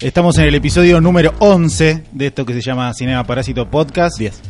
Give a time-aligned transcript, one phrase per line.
[0.00, 4.18] Estamos en el episodio número 11 de esto que se llama Cinema Parásito Podcast.
[4.18, 4.42] 10.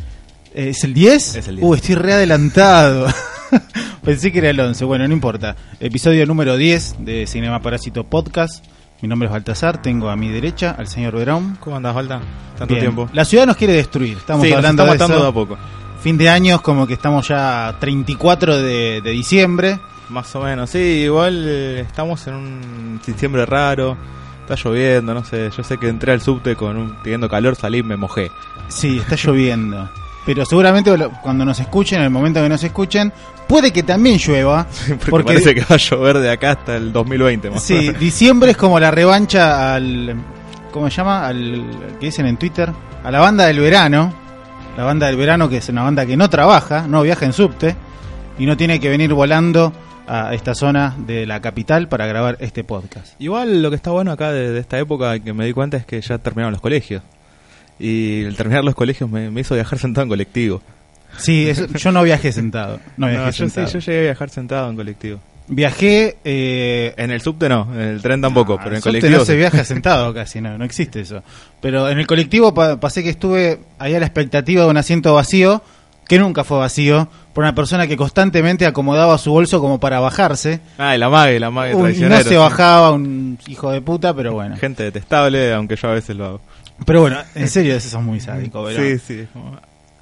[0.53, 1.35] Eh, ¿Es el 10?
[1.37, 1.65] Es el 10.
[1.67, 3.07] Uh, estoy re adelantado.
[4.03, 4.83] Pensé que era el 11.
[4.83, 5.55] Bueno, no importa.
[5.79, 8.65] Episodio número 10 de Cinema Parásito Podcast.
[9.01, 9.81] Mi nombre es Baltasar.
[9.81, 11.57] Tengo a mi derecha al señor Verón.
[11.61, 12.19] ¿Cómo andás, Valda?
[12.57, 12.87] Tanto Bien.
[12.87, 13.09] tiempo.
[13.13, 14.17] La ciudad nos quiere destruir.
[14.17, 15.23] Estamos sí, nos hablando está de eso.
[15.23, 15.57] de a poco.
[16.01, 19.79] Fin de año, es como que estamos ya 34 de, de diciembre.
[20.09, 20.69] Más o menos.
[20.69, 23.97] Sí, igual eh, estamos en un diciembre raro.
[24.47, 25.49] Está lloviendo, no sé.
[25.55, 28.31] Yo sé que entré al subte con un, teniendo calor, salí y me mojé.
[28.69, 29.89] Sí, está lloviendo.
[30.25, 30.89] Pero seguramente
[31.21, 33.11] cuando nos escuchen, en el momento que nos escuchen,
[33.45, 34.65] puede que también llueva.
[35.09, 37.49] Porque, parece que va a llover de acá hasta el 2020.
[37.49, 40.15] Más Sí, diciembre es como la revancha al.
[40.71, 41.27] ¿Cómo se llama?
[41.27, 41.65] Al.
[41.99, 42.71] ¿Qué dicen en Twitter?
[43.03, 44.13] A la banda del verano.
[44.77, 47.75] La banda del verano, que es una banda que no trabaja, no viaja en subte.
[48.39, 49.73] Y no tiene que venir volando
[50.07, 53.13] a esta zona de la capital para grabar este podcast.
[53.19, 55.85] Igual lo que está bueno acá de, de esta época que me di cuenta es
[55.85, 57.03] que ya terminaron los colegios.
[57.79, 60.61] Y el terminar los colegios me, me hizo viajar sentado en colectivo.
[61.17, 62.79] Sí, eso- yo no viajé sentado.
[62.97, 63.67] No viajé No, yo, sí, sentado.
[63.67, 65.19] yo llegué a viajar sentado en colectivo.
[65.49, 66.17] Viajé.
[66.25, 69.19] Eh, En el subte no, en el tren tampoco, Ah, pero en subte colectivo.
[69.19, 71.23] no se viaja sentado casi, no, no existe eso.
[71.61, 75.13] Pero en el colectivo pa- pasé que estuve ahí a la expectativa de un asiento
[75.13, 75.61] vacío,
[76.07, 80.59] que nunca fue vacío, por una persona que constantemente acomodaba su bolso como para bajarse.
[80.79, 84.11] Ah, y la mague, la mague Un- y no se bajaba, un hijo de puta,
[84.15, 84.57] pero bueno.
[84.57, 86.41] Gente detestable, aunque yo a veces lo hago.
[86.83, 89.19] Pero bueno, en serio, eso sos muy sádico, pero Sí, sí.
[89.19, 89.27] es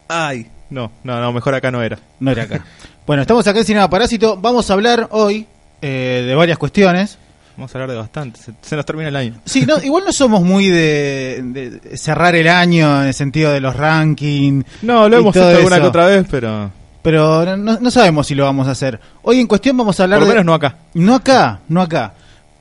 [0.07, 1.99] Ay, no, no, no, mejor acá no era.
[2.21, 2.63] no era acá.
[3.05, 5.45] Bueno, estamos acá en Cinema Parásito, vamos a hablar hoy
[5.81, 7.17] eh, de varias cuestiones.
[7.57, 8.39] Vamos a hablar de bastante.
[8.39, 9.33] Se, se nos termina el año.
[9.43, 13.59] Sí, no, igual no somos muy de, de cerrar el año en el sentido de
[13.59, 14.63] los rankings.
[14.83, 16.71] No, lo hemos hecho alguna que otra vez, pero
[17.05, 18.99] Pero no, no sabemos si lo vamos a hacer.
[19.21, 20.39] Hoy en cuestión vamos a hablar por lo de...
[20.39, 20.75] menos no acá.
[20.95, 22.13] No acá, no acá.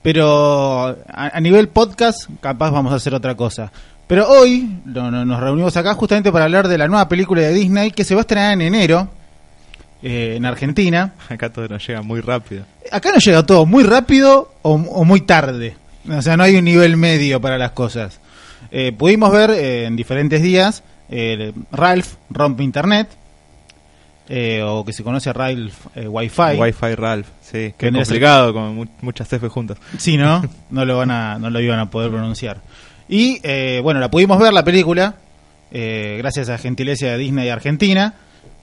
[0.03, 3.73] Pero a, a nivel podcast, capaz vamos a hacer otra cosa.
[4.07, 7.55] Pero hoy no- no- nos reunimos acá justamente para hablar de la nueva película de
[7.55, 9.09] Disney que se va a estrenar en enero
[10.03, 11.15] eh, en Argentina.
[11.31, 12.65] Acá todo nos llega muy rápido.
[12.93, 15.77] Acá nos llega todo muy rápido o, o muy tarde.
[16.11, 18.21] O sea, no hay un nivel medio para las cosas.
[18.71, 23.09] Eh, pudimos ver eh, en diferentes días eh, Ralph rompe internet.
[24.29, 26.57] Eh, o que se conoce Ralph eh, Wi-Fi.
[26.59, 27.75] Wi-Fi Ralph, sí.
[27.77, 29.77] Que es a complicado, con mu- muchas F juntas.
[29.99, 30.43] Sí, ¿no?
[30.71, 32.59] No lo van a, no lo iban a poder pronunciar.
[33.09, 35.15] Y eh, bueno, la pudimos ver la película,
[35.71, 38.15] eh, gracias a gentileza de Disney Argentina,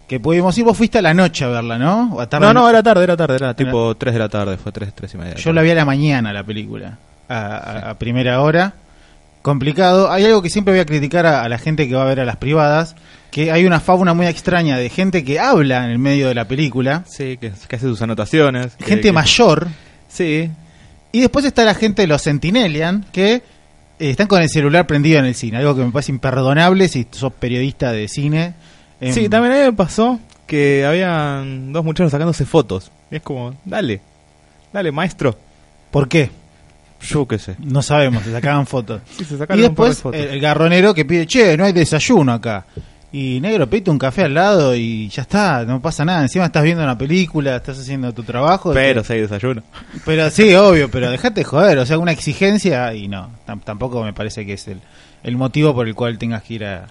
[0.07, 2.16] que pudimos ir, vos fuiste a la noche a verla, ¿no?
[2.16, 4.57] O a tarde- No, no, era tarde, era tarde, era tipo 3 de la tarde,
[4.57, 5.35] fue 3, 3 y media.
[5.35, 6.97] Yo la vi a la mañana la película,
[7.29, 8.73] a, a- a primera hora.
[9.41, 10.11] Complicado.
[10.11, 12.19] Hay algo que siempre voy a criticar a, a la gente que va a ver
[12.19, 12.95] a las privadas,
[13.31, 16.46] que hay una fauna muy extraña de gente que habla en el medio de la
[16.47, 18.75] película, Sí, que, que hace sus anotaciones.
[18.75, 19.68] que- gente que- mayor,
[20.09, 20.50] Sí,
[21.14, 23.41] Y después está la gente de los Sentinelian, que eh,
[24.00, 25.58] están con el celular prendido en el cine.
[25.58, 28.53] Algo que me parece imperdonable si sos periodista de cine.
[29.00, 32.91] Em, Sí, también a mí me pasó que habían dos muchachos sacándose fotos.
[33.12, 34.00] Y es como, dale,
[34.74, 35.38] dale, maestro.
[35.91, 36.30] ¿Por qué?
[37.02, 37.56] Yo qué sé.
[37.59, 39.02] No sabemos, se sacaban fotos.
[39.18, 40.20] Sí, se Y sacaron un par de después fotos.
[40.22, 42.66] el garronero que pide, che, no hay desayuno acá.
[43.13, 46.22] Y negro, pedite un café al lado y ya está, no pasa nada.
[46.22, 48.72] Encima estás viendo una película, estás haciendo tu trabajo.
[48.73, 49.63] Pero si hay desayuno.
[50.05, 54.13] Pero sí, obvio, pero dejate joder, o sea, una exigencia y no, tam- tampoco me
[54.13, 54.79] parece que es el,
[55.23, 56.87] el motivo por el cual tengas que ir a,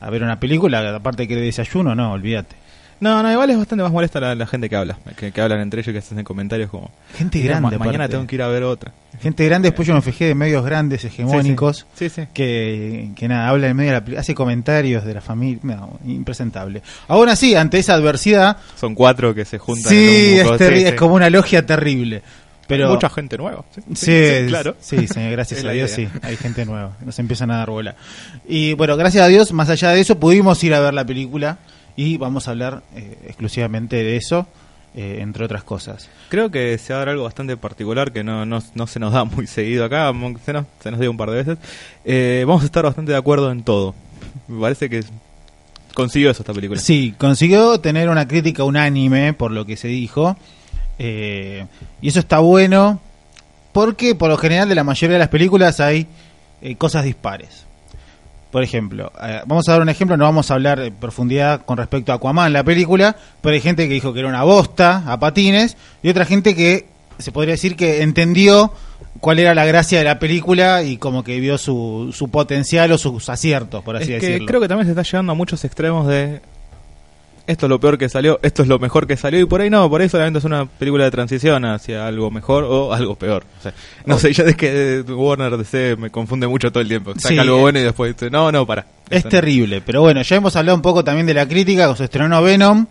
[0.00, 2.54] a ver una película, aparte que de desayuno, no, olvídate.
[3.00, 4.96] No, no, igual es bastante más molesta la, la gente que habla.
[5.16, 6.90] Que, que hablan entre ellos que hacen comentarios como...
[7.16, 8.92] Gente "Mira, grande, ma- mañana tengo que ir a ver otra.
[9.20, 12.22] Gente grande, después yo me fijé de medios grandes, hegemónicos, Sí, sí.
[12.32, 16.82] que, que nada, habla en medio de la hace comentarios de la familia, no, impresentable.
[17.08, 20.74] Aún así, ante esa adversidad, Son cuatro que se juntan sí, en un es, sí,
[20.84, 20.96] es sí.
[20.96, 22.22] como una logia terrible.
[22.66, 23.62] Pero, Mucha gente nueva.
[23.74, 24.74] Sí, Sí, sí, claro.
[24.80, 26.10] Sí, sí, gracias a Dios, idea.
[26.10, 27.94] sí, hay gente nueva, nos empiezan a dar bola.
[28.48, 31.58] Y bueno, gracias a Dios, más allá de eso, pudimos ir a ver la película
[31.96, 34.46] y vamos a hablar eh, exclusivamente de eso,
[34.96, 36.08] eh, entre otras cosas.
[36.28, 39.12] Creo que se va a dar algo bastante particular que no, no, no se nos
[39.12, 40.12] da muy seguido acá,
[40.44, 41.58] se nos, se nos dio un par de veces.
[42.04, 43.94] Eh, vamos a estar bastante de acuerdo en todo.
[44.48, 45.02] Me parece que
[45.94, 46.80] consiguió eso esta película.
[46.80, 50.36] Sí, consiguió tener una crítica unánime por lo que se dijo.
[50.98, 51.66] eh,
[52.00, 53.00] y eso está bueno
[53.72, 56.06] porque por lo general de la mayoría de las películas hay
[56.62, 57.66] eh, cosas dispares.
[58.54, 61.76] Por ejemplo, eh, vamos a dar un ejemplo, no vamos a hablar en profundidad con
[61.76, 65.18] respecto a Aquaman, la película, pero hay gente que dijo que era una bosta a
[65.18, 66.86] patines y otra gente que
[67.18, 68.72] se podría decir que entendió
[69.18, 72.98] cuál era la gracia de la película y como que vio su, su potencial o
[72.98, 74.46] sus aciertos, por así es que decirlo.
[74.46, 76.40] creo que también se está llegando a muchos extremos de
[77.46, 79.70] esto es lo peor que salió, esto es lo mejor que salió y por ahí
[79.70, 83.44] no, por ahí solamente es una película de transición hacia algo mejor o algo peor.
[83.58, 83.72] O sea,
[84.06, 87.12] no sé, ya es que eh, Warner DC me confunde mucho todo el tiempo.
[87.14, 87.60] Saca Sí, algo eh.
[87.60, 88.86] bueno y después dice, no, no, para.
[89.10, 89.30] Es no.
[89.30, 92.42] terrible, pero bueno, ya hemos hablado un poco también de la crítica, que se estrenó
[92.42, 92.86] Venom.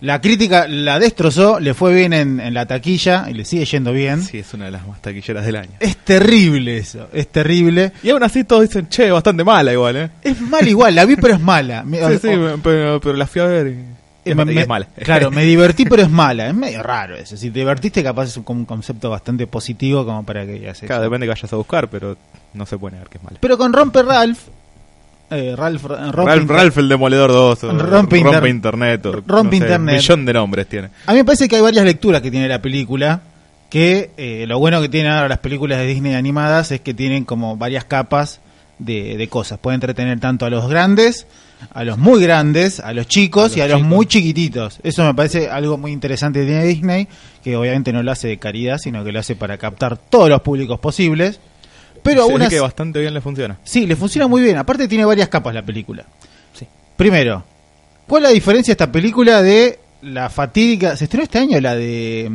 [0.00, 3.92] La crítica la destrozó, le fue bien en, en la taquilla y le sigue yendo
[3.92, 4.22] bien.
[4.22, 5.72] Sí, es una de las más taquilleras del año.
[5.80, 7.90] Es terrible eso, es terrible.
[8.04, 10.10] Y aún así todos dicen, che, bastante mala igual, ¿eh?
[10.22, 11.84] Es mala igual, la vi pero es mala.
[11.90, 12.28] Sí, sí,
[12.62, 13.97] pero, pero la fui a ver y,
[14.34, 14.86] me- es mala.
[15.04, 17.36] Claro, me divertí pero es mala, es medio raro eso.
[17.36, 20.86] Si te divertiste capaz es un, concepto bastante positivo como para que eso.
[20.86, 22.16] Claro, depende que vayas a buscar, pero
[22.54, 23.36] no se puede negar que es mala.
[23.40, 24.38] Pero con Rompe Ralph,
[25.30, 29.94] eh, Ralph, Ralph, el Demoledor 2, o Rompe inter- Internet, o, Rompe no sé, Internet.
[29.94, 30.88] Un millón de nombres tiene.
[31.06, 33.20] A mí me parece que hay varias lecturas que tiene la película.
[33.68, 37.26] Que eh, lo bueno que tienen ahora las películas de Disney animadas es que tienen
[37.26, 38.40] como varias capas
[38.78, 39.58] de, de cosas.
[39.58, 41.26] Puede entretener tanto a los grandes,
[41.72, 44.78] a los muy grandes, a los chicos A los y a los muy chiquititos.
[44.82, 47.08] Eso me parece algo muy interesante que tiene Disney,
[47.42, 50.40] que obviamente no lo hace de caridad, sino que lo hace para captar todos los
[50.42, 51.40] públicos posibles.
[52.02, 53.58] Pero aún que bastante bien le funciona.
[53.64, 54.56] Sí, le funciona muy bien.
[54.56, 56.04] Aparte tiene varias capas la película.
[56.54, 56.66] Sí.
[56.96, 57.42] Primero,
[58.06, 60.96] ¿cuál es la diferencia de esta película de la fatídica...
[60.96, 62.30] ¿Se estrenó este año la de...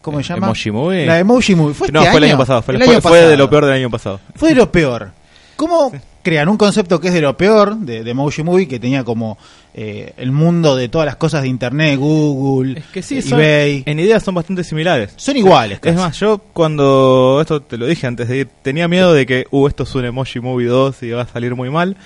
[0.00, 0.46] ¿Cómo se llama?
[0.46, 1.06] Emoji Movie.
[1.06, 1.74] La de Emoji Movie.
[1.74, 2.38] ¿Fue no, este fue el año?
[2.38, 2.62] pasado.
[2.62, 3.36] Fue, El fue- año fue de pasado.
[3.36, 4.20] lo peor del año pasado.
[4.36, 5.10] Fue de lo peor.
[5.56, 5.92] ¿Cómo
[6.22, 9.36] crean un concepto que es de lo peor de, de Emoji Movie, que tenía como
[9.74, 13.40] eh, el mundo de todas las cosas de Internet, Google, Es que sí, eh, son-
[13.40, 13.82] eBay?
[13.86, 15.12] en ideas son bastante similares.
[15.16, 15.80] Son iguales.
[15.82, 19.46] Es más, yo cuando esto te lo dije antes de ir, tenía miedo de que,
[19.50, 21.96] uh, esto es un Emoji Movie 2 y va a salir muy mal.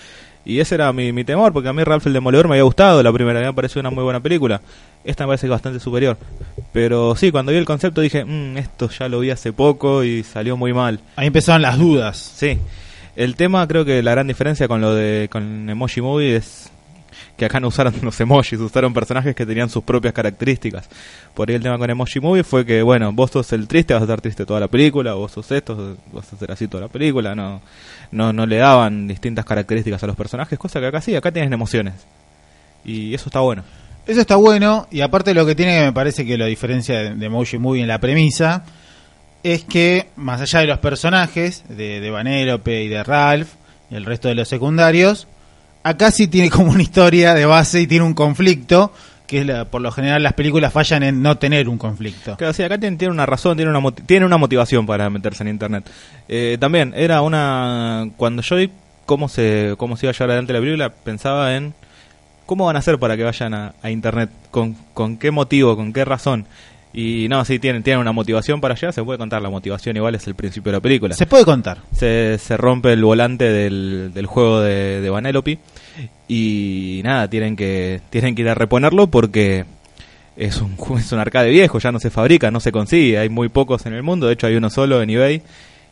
[0.44, 3.02] Y ese era mi, mi temor, porque a mí Ralph el Demoledor me había gustado
[3.02, 4.62] la primera, me pareció una muy buena película.
[5.04, 6.16] Esta me parece bastante superior.
[6.72, 10.22] Pero sí, cuando vi el concepto dije, "Mm, esto ya lo vi hace poco y
[10.22, 11.00] salió muy mal.
[11.16, 12.16] Ahí empezaron las dudas.
[12.36, 12.58] Sí.
[13.18, 16.70] El tema, creo que la gran diferencia con lo de con Emoji Movie es
[17.36, 20.88] que acá no usaron los emojis, usaron personajes que tenían sus propias características.
[21.34, 24.02] Por ahí el tema con Emoji Movie fue que, bueno, vos sos el triste, vas
[24.02, 26.88] a estar triste toda la película, vos sos esto, vas a ser así toda la
[26.88, 27.60] película, no,
[28.12, 31.52] no, no le daban distintas características a los personajes, cosa que acá sí, acá tienen
[31.52, 31.94] emociones.
[32.84, 33.64] Y eso está bueno.
[34.06, 37.26] Eso está bueno, y aparte lo que tiene que me parece que la diferencia de
[37.26, 38.62] Emoji Movie en la premisa
[39.52, 43.48] es que, más allá de los personajes, de, de Vanellope y de Ralph,
[43.90, 45.26] y el resto de los secundarios,
[45.82, 48.92] acá sí tiene como una historia de base y tiene un conflicto,
[49.26, 52.36] que es la- por lo general las películas fallan en no tener un conflicto.
[52.36, 55.88] Claro, sí, acá tiene, una razón, tiene una, tiene una motivación para meterse en internet.
[56.28, 58.08] Eh, también, era una.
[58.16, 58.70] Cuando yo vi
[59.06, 61.74] cómo se, cómo se iba a llevar adelante la película, pensaba en
[62.46, 65.92] cómo van a hacer para que vayan a, a internet, con, con qué motivo, con
[65.92, 66.46] qué razón.
[66.92, 70.14] Y no, sí, tienen, tienen una motivación para allá, se puede contar, la motivación igual
[70.14, 71.14] es el principio de la película.
[71.14, 71.78] Se puede contar.
[71.92, 75.58] Se, se rompe el volante del, del juego de, de Vanellope.
[76.28, 79.64] Y nada, tienen que, tienen que ir a reponerlo porque
[80.36, 83.48] es un, es un arcade viejo, ya no se fabrica, no se consigue, hay muy
[83.48, 85.42] pocos en el mundo, de hecho hay uno solo en eBay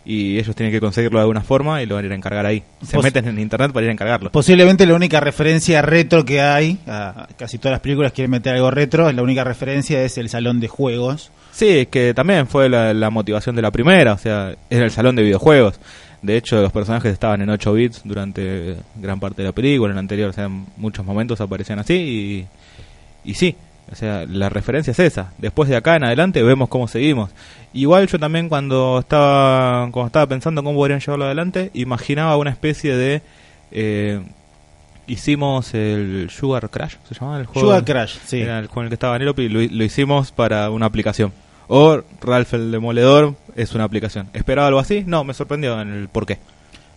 [0.07, 2.47] y ellos tienen que conseguirlo de alguna forma y lo van a ir a encargar
[2.47, 2.63] ahí.
[2.83, 4.31] Se Pos- meten en internet para ir a encargarlo.
[4.31, 8.71] Posiblemente la única referencia retro que hay, a casi todas las películas quieren meter algo
[8.71, 11.31] retro, la única referencia es el salón de juegos.
[11.53, 15.17] Sí, que también fue la, la motivación de la primera, o sea, era el salón
[15.17, 15.81] de videojuegos.
[16.23, 19.97] De hecho, los personajes estaban en 8 bits durante gran parte de la película, en
[19.97, 22.47] la anterior, o sea, en muchos momentos aparecían así
[23.25, 23.55] y, y sí,
[23.91, 25.33] o sea, la referencia es esa.
[25.39, 27.31] Después de acá en adelante vemos cómo seguimos.
[27.73, 32.97] Igual yo también cuando estaba, cuando estaba pensando cómo podrían llevarlo adelante, imaginaba una especie
[32.97, 33.23] de...
[33.71, 34.21] eh,
[35.07, 37.69] hicimos el Sugar Crash, ¿se llamaba el juego?
[37.69, 38.41] Sugar Crash, sí.
[38.41, 41.33] Era el con el que estaba Vanellope y lo, lo hicimos para una aplicación.
[41.69, 44.29] O Ralph el Demoledor es una aplicación.
[44.33, 45.05] ¿Esperaba algo así?
[45.07, 46.39] No, me sorprendió en el por qué.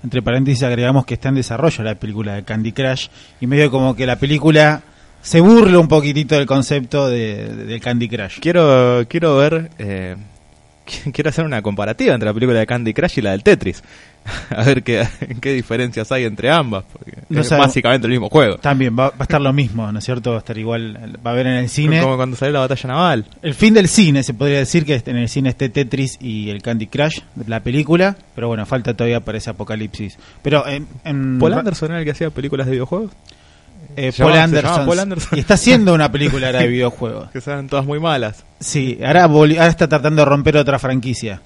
[0.03, 3.07] Entre paréntesis agregamos que está en desarrollo la película de Candy Crush
[3.41, 4.81] y medio como que la película
[5.21, 8.39] se burla un poquitito del concepto de, Candy Crush.
[8.39, 10.15] Quiero, quiero ver eh,
[11.13, 13.83] quiero hacer una comparativa entre la película de Candy Crush y la del Tetris.
[14.49, 15.07] a ver qué,
[15.41, 16.83] qué diferencias hay entre ambas.
[16.91, 17.67] Porque No es sabemos.
[17.67, 18.57] básicamente el mismo juego.
[18.57, 20.31] También va, va a estar lo mismo, ¿no es cierto?
[20.31, 22.01] Va a estar igual, va a haber en el cine.
[22.01, 23.25] Como cuando salió la batalla naval.
[23.41, 26.61] El fin del cine, se podría decir que en el cine esté Tetris y el
[26.61, 30.17] Candy Crush, la película, pero bueno, falta todavía para ese apocalipsis.
[30.41, 33.11] Pero en, en- ¿Paul Anderson era el que hacía películas de videojuegos?
[33.95, 35.37] Eh, Paul, Anderson, llamaba Paul Anderson.
[35.37, 37.29] y está haciendo una película ahora de videojuegos.
[37.31, 38.43] Que eran todas muy malas.
[38.59, 39.27] Sí, ahora,
[39.67, 41.41] está tratando de romper otra franquicia,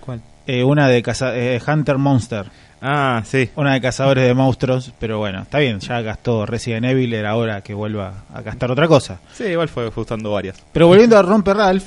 [0.00, 0.20] ¿Cuál?
[0.46, 2.46] Eh, una de caza- eh, Hunter Monster,
[2.86, 3.48] Ah, sí.
[3.56, 7.62] una de cazadores de monstruos, pero bueno, está bien, ya gastó Resident Evil, era hora
[7.62, 9.20] que vuelva a gastar otra cosa.
[9.32, 10.62] Sí, igual fue, usando varias.
[10.72, 11.84] Pero volviendo a Rompe Ralph,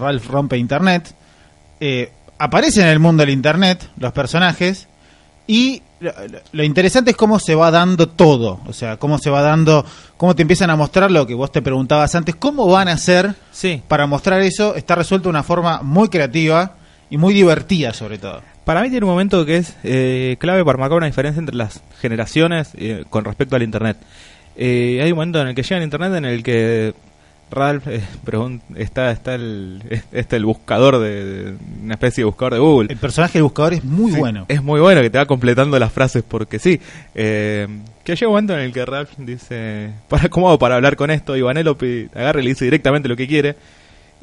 [0.00, 1.14] Ralph rompe Internet,
[1.78, 4.88] eh, aparecen en el mundo del Internet los personajes
[5.46, 5.82] y
[6.52, 9.84] lo, interesante es cómo se va dando todo, o sea, cómo se va dando,
[10.16, 13.34] cómo te empiezan a mostrar lo que vos te preguntabas antes, cómo van a hacer
[13.50, 13.82] Sí.
[13.88, 16.72] para mostrar eso, está resuelto de una forma muy creativa
[17.10, 18.42] y muy divertida sobre todo.
[18.64, 21.82] Para mí tiene un momento que es eh, clave para marcar una diferencia entre las
[22.00, 23.96] generaciones eh, con respecto al Internet.
[24.56, 26.94] Eh, hay un momento en el que llega el Internet en el que
[27.52, 28.00] Ralph eh,
[28.76, 31.54] está está el está el buscador de, de-
[31.84, 32.88] una especie de buscador de Google.
[32.92, 34.46] El personaje del buscador es muy Sí, bueno.
[34.48, 36.80] Es muy bueno que te va completando las frases porque sí.
[37.14, 37.68] Eh,
[38.04, 41.10] que llega un momento en el que Ralph dice, para cómo hago para hablar con
[41.10, 43.54] esto, y Vanellope agarra y le dice directamente lo que quiere.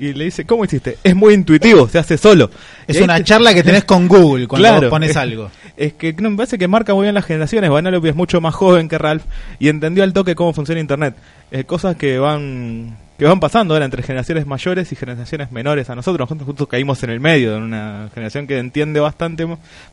[0.02, 0.98] Y le dice, ¿cómo hiciste?
[1.04, 2.50] Es muy intuitivo, se hace solo.
[2.88, 4.82] Es una charla que tenés con Google cuando Claro.
[4.84, 5.52] vos pones algo.
[5.76, 7.70] Es que no, me parece que marca muy bien las generaciones.
[7.70, 9.24] Vanellope es mucho más joven que Ralph
[9.60, 11.16] y entendió al toque cómo funciona Internet.
[11.52, 15.96] Eh, cosas que van que van pasando ahora entre generaciones mayores y generaciones menores a
[15.96, 16.26] nosotros.
[16.28, 19.46] Nosotros justo caímos en el medio, en una generación que entiende bastante,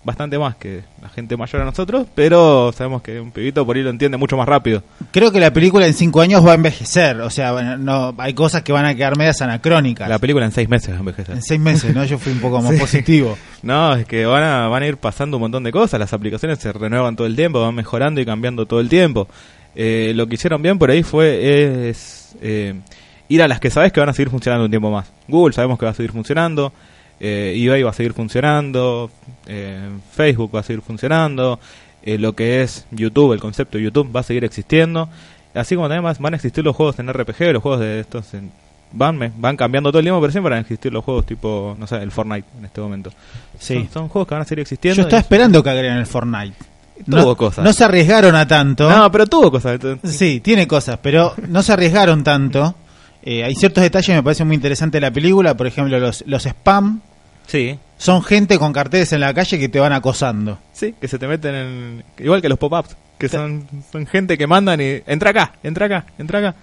[0.04, 3.82] bastante más que la gente mayor a nosotros, pero sabemos que un pibito por ahí
[3.82, 4.82] lo entiende mucho más rápido.
[5.10, 8.32] Creo que la película en cinco años va a envejecer, o sea, bueno, no, hay
[8.32, 10.08] cosas que van a quedar medias anacrónicas.
[10.08, 11.34] La película en seis meses va a envejecer.
[11.34, 12.04] En seis meses, ¿no?
[12.04, 12.78] Yo fui un poco más Sí.
[12.80, 13.36] positivo.
[13.62, 15.98] No, es que van a, van a ir pasando un montón de cosas.
[15.98, 19.26] Las aplicaciones se renuevan todo el tiempo, van mejorando y cambiando todo el tiempo.
[19.74, 22.74] Eh, lo que hicieron bien por ahí fue es, eh,
[23.28, 25.06] ir a las que sabes que van a seguir funcionando un tiempo más.
[25.28, 26.72] Google sabemos que va a seguir funcionando,
[27.20, 29.10] eh, eBay va a seguir funcionando,
[29.46, 31.58] eh, Facebook va a seguir funcionando,
[32.02, 35.08] eh, lo que es YouTube, el concepto de YouTube va a seguir existiendo.
[35.54, 38.52] Así como también van a existir los juegos en RPG, los juegos de estos en-
[38.92, 41.74] van me- van cambiando todo el tiempo, pero siempre van a existir los juegos tipo,
[41.78, 43.10] no sé, el Fortnite en este momento.
[43.58, 43.74] Sí.
[43.74, 44.96] Son, son juegos que van a seguir existiendo.
[44.96, 46.54] Yo estaba esperando que agreguen el Fortnite.
[47.04, 47.64] Tuvo No, cosas.
[47.64, 48.88] no se arriesgaron a tanto.
[48.88, 49.78] No, pero tuvo cosas.
[50.04, 52.74] Sí, tiene cosas, pero no se arriesgaron tanto.
[53.28, 56.22] Eh, hay ciertos detalles que me parecen muy interesantes de la película, por ejemplo, los,
[56.26, 57.00] los spam
[57.48, 60.58] Sí, son gente con carteles en la calle que te van acosando.
[60.72, 62.04] sí, que se te meten en...
[62.18, 65.02] Igual que los pop-ups, que son, son gente que mandan y...
[65.06, 66.54] Entra acá, entra acá, entra acá.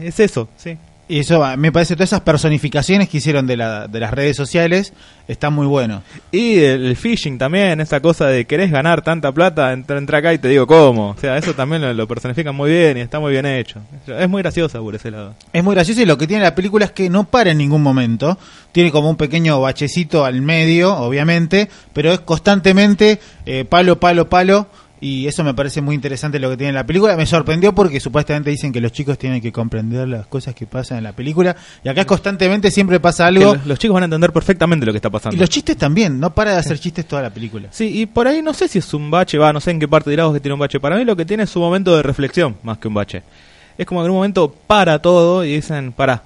[0.00, 0.76] Es eso, sí.
[1.08, 4.92] Y eso me parece, todas esas personificaciones que hicieron de, la, de las redes sociales
[5.28, 6.02] están muy buenos.
[6.32, 10.34] Y el, el phishing también, esa cosa de querés ganar tanta plata, entra, entra acá
[10.34, 11.10] y te digo cómo.
[11.10, 13.80] O sea, eso también lo, lo personifican muy bien y está muy bien hecho.
[14.08, 15.34] Es muy graciosa por ese lado.
[15.52, 17.82] Es muy gracioso y lo que tiene la película es que no para en ningún
[17.82, 18.36] momento.
[18.72, 24.66] Tiene como un pequeño bachecito al medio, obviamente, pero es constantemente eh, palo, palo, palo.
[25.06, 27.16] Y eso me parece muy interesante lo que tiene la película.
[27.16, 30.98] Me sorprendió porque supuestamente dicen que los chicos tienen que comprender las cosas que pasan
[30.98, 31.54] en la película.
[31.84, 33.54] Y acá constantemente siempre pasa Que algo.
[33.54, 35.36] los, los chicos van a entender perfectamente lo que está pasando.
[35.36, 37.68] Y los chistes también, no para de hacer chistes toda la película.
[37.70, 39.86] Sí, y por ahí no sé si es un bache, va, no sé en qué
[39.86, 40.80] parte dirás que tiene un bache.
[40.80, 43.22] Para mí lo que tiene es un momento de reflexión más que un bache.
[43.78, 46.24] Es como que en un momento para todo y dicen, para.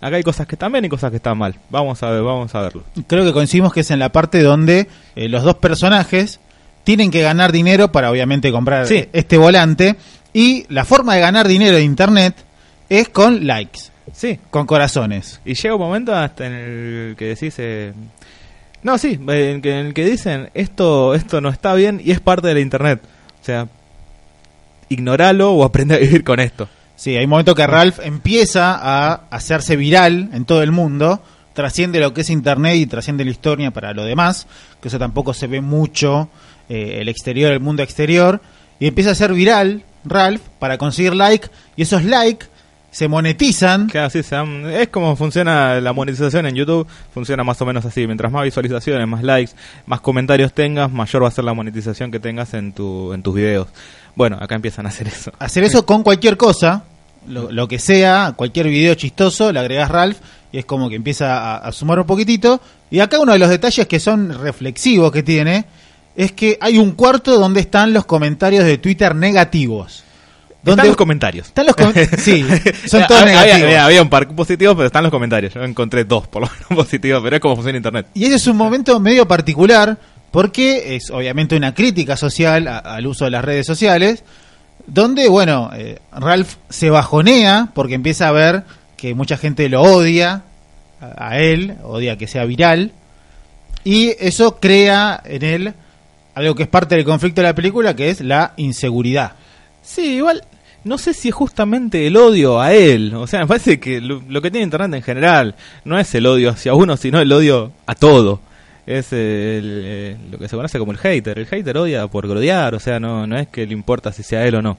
[0.00, 1.56] Acá hay cosas que están bien y cosas que están mal.
[1.70, 2.84] Vamos a ver, vamos a verlo.
[3.08, 4.86] Creo que coincidimos que es en la parte donde
[5.16, 6.38] eh, los dos personajes
[6.86, 9.08] tienen que ganar dinero para obviamente comprar Sí.
[9.12, 9.96] este volante
[10.32, 12.36] y la forma de ganar dinero de internet
[12.88, 13.80] es con likes,
[14.12, 15.40] Sí, con corazones.
[15.44, 17.54] y llega un momento hasta en el que decís...
[17.58, 17.92] eh,
[18.84, 22.20] no, sí, eh, que, en el que dicen, esto, esto no está bien y es
[22.20, 23.00] parte de la internet.
[23.42, 23.66] O sea,
[24.88, 26.68] ignoralo o aprende a vivir con esto.
[26.94, 31.20] Sí, hay un momento que Ralph empieza a hacerse viral en todo el mundo,
[31.52, 34.46] trasciende lo que es internet y trasciende la historia para lo demás,
[34.80, 36.28] que eso tampoco se ve mucho,
[36.68, 38.40] eh, el exterior, el mundo exterior,
[38.78, 42.46] y empieza a ser viral Ralph para conseguir like, y esos likes
[42.90, 43.88] se monetizan.
[43.88, 47.84] Claro, sí, se dan- es como funciona la monetización en YouTube, funciona más o menos
[47.84, 49.52] así, mientras más visualizaciones, más likes,
[49.86, 53.34] más comentarios tengas, mayor va a ser la monetización que tengas en tu en tus
[53.34, 53.68] videos.
[54.14, 55.30] Bueno, acá empiezan a hacer eso.
[55.38, 56.84] hacer eso con cualquier cosa,
[57.28, 60.16] lo, lo que sea, cualquier video chistoso, le agregas Ralph
[60.52, 62.60] y es como que empieza a, a sumar un poquitito.
[62.90, 65.66] Y acá uno de los detalles que son reflexivos que tiene
[66.16, 70.02] es que hay un cuarto donde están los comentarios de Twitter negativos.
[70.64, 71.46] Están los comentarios.
[71.46, 72.44] Están los com- sí,
[72.88, 73.62] son todos había, negativos.
[73.62, 75.54] había- había un par positivos, pero están los comentarios.
[75.54, 78.06] Yo encontré dos, por lo menos positivos, pero es como funciona Internet.
[78.14, 79.96] Y ese es un momento medio particular
[80.32, 84.24] porque es obviamente una crítica social a- al uso de las redes sociales,
[84.88, 88.64] donde, bueno, eh, Ralph se bajonea porque empieza a ver
[88.96, 90.42] que mucha gente lo odia
[91.00, 92.90] a, a él, odia que sea viral,
[93.84, 95.74] y eso crea en él
[96.36, 99.32] algo que es parte del conflicto de la película, que es la inseguridad.
[99.82, 100.44] Sí, igual,
[100.84, 103.14] no sé si es justamente el odio a él.
[103.14, 106.50] O sea, me parece que lo, que tiene Internet en general no es el odio
[106.50, 108.40] hacia uno, sino el odio a todo.
[108.86, 111.38] Es el, eh, lo que se conoce como el hater.
[111.38, 114.46] El hater odia por odiar, o sea, no, no es que le importa si sea
[114.46, 114.76] él o no.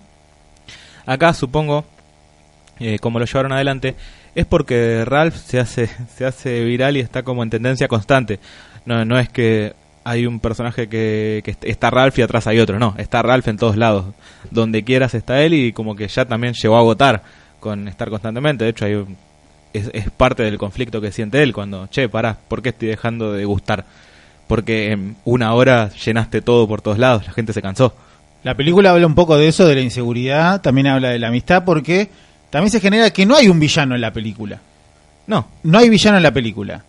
[1.08, 1.86] Acá supongo,
[2.80, 3.96] eh, como lo llevaron adelante,
[4.36, 8.40] es porque Ralph se hace, se hace viral y está como en tendencia constante.
[8.86, 9.74] No, no es que
[10.10, 13.48] hay un personaje que, que est- está Ralph y atrás hay otro, no, está Ralph
[13.48, 14.06] en todos lados.
[14.52, 17.22] Donde quieras está él y como que ya también llegó a agotar
[17.60, 18.64] con estar constantemente.
[18.64, 19.18] De hecho, hay un-
[19.74, 23.34] es, es parte del conflicto que siente él cuando, che, pará, ¿por qué estoy dejando
[23.34, 23.86] de gustar?
[24.48, 27.94] Porque en una hora llenaste todo por todos lados, la gente se cansó.
[28.44, 31.66] La película habla un poco de eso, de la inseguridad, también habla de la amistad,
[31.66, 32.10] porque
[32.50, 34.60] también se genera que no hay un villano en la película.
[35.28, 35.48] No.
[35.64, 36.84] No hay villano en la película.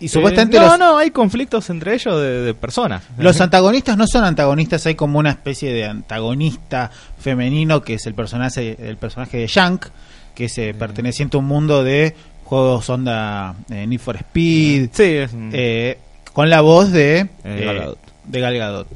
[0.00, 3.02] Y supuestamente Eh, no, los, no, hay conflictos entre ellos de, de personas.
[3.18, 8.14] los antagonistas no son antagonistas, hay como una especie de antagonista femenino que es el
[8.14, 9.86] personaje, el personaje de Shank,
[10.34, 12.14] que es eh, perteneciente a un mundo de
[12.44, 15.16] juegos onda eh, Need for Speed, Sí,
[15.52, 15.98] eh,
[16.32, 17.98] con la voz de, Eh, Gal Gadot.
[18.24, 18.86] de Gal Gadot.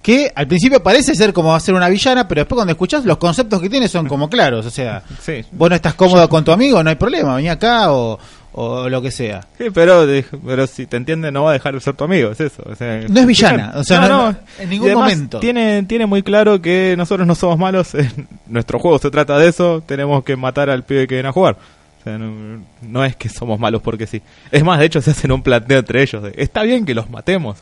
[0.00, 3.04] Que al principio parece ser como va a ser una villana, pero después cuando escuchas
[3.04, 4.64] los conceptos que tiene son como claros.
[4.66, 5.44] O sea, sí.
[5.52, 8.18] vos no estás cómodo con tu amigo, no hay problema, vení acá o,
[8.54, 9.46] o lo que sea.
[9.58, 10.06] Sí, pero,
[10.46, 12.62] pero si te entiende no va a dejar de ser tu amigo, es eso.
[12.66, 15.40] o sea, No es villana, o sea, no- no- en ningún Y además momento.
[15.40, 18.10] Tiene, tiene muy claro que nosotros no somos malos, eh,
[18.46, 21.56] nuestro juego se trata de eso, tenemos que matar al pibe que viene a jugar.
[22.00, 24.20] O sea, no, no es que somos malos porque sí.
[24.50, 27.08] Es más, de hecho se hacen un planteo entre ellos de, está bien que los
[27.08, 27.58] matemos.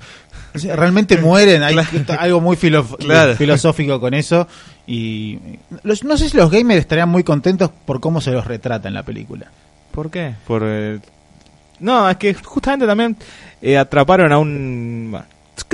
[0.55, 1.77] O sea, realmente mueren, hay
[2.19, 3.37] algo muy filo- Claro.
[3.37, 4.49] filosófico con eso.
[4.87, 5.39] Y
[5.83, 8.95] los- no sé si los gamers estarían muy contentos por cómo se los retrata en
[8.95, 9.47] la película.
[9.91, 10.35] ¿Por qué?
[10.47, 10.99] Por, eh,
[11.81, 13.17] No, es que justamente también
[13.63, 15.17] eh, atraparon a un...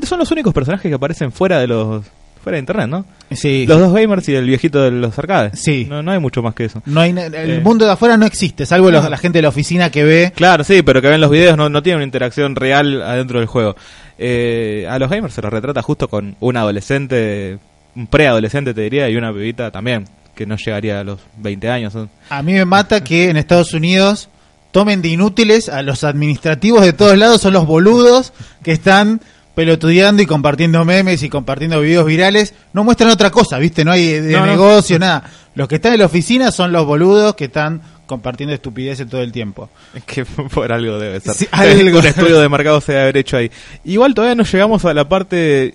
[0.02, 2.04] Son los únicos personajes que aparecen fuera de los...
[2.42, 3.04] fuera de internet, ¿no?
[3.30, 5.58] Sí, Los dos gamers y el viejito de los arcades.
[5.60, 5.86] Sí.
[5.88, 6.82] No, no hay mucho más que eso.
[6.86, 7.60] no hay, el Eh.
[7.62, 9.10] mundo de afuera no existe, salvo los- No.
[9.10, 10.32] la gente de la oficina que ve.
[10.34, 13.48] Claro, sí, pero que ven los videos no, no tienen una interacción real adentro del
[13.48, 13.74] juego.
[14.18, 17.58] Eh, a los gamers se los retrata justo con un adolescente,
[17.94, 20.04] un preadolescente te diría, y una bebita también,
[20.36, 21.94] que no llegaría a los 20 años.
[22.28, 24.28] A mí me mata que en Estados Unidos
[24.70, 29.20] tomen de inútiles a los administrativos de todos lados, son los boludos que están
[29.54, 32.52] pelotudeando y compartiendo memes y compartiendo videos virales.
[32.74, 33.84] No muestran otra cosa, ¿viste?
[33.86, 34.46] No hay de No, no.
[34.46, 35.24] negocio, nada.
[35.54, 39.32] Los que están en la oficina son los boludos que están compartiendo estupideces todo el
[39.32, 39.70] tiempo.
[39.94, 41.34] Es que por algo debe ser.
[41.34, 41.98] Sí, algo.
[42.00, 43.50] Un estudio de mercado se debe haber hecho ahí.
[43.84, 45.72] Igual todavía no llegamos a la parte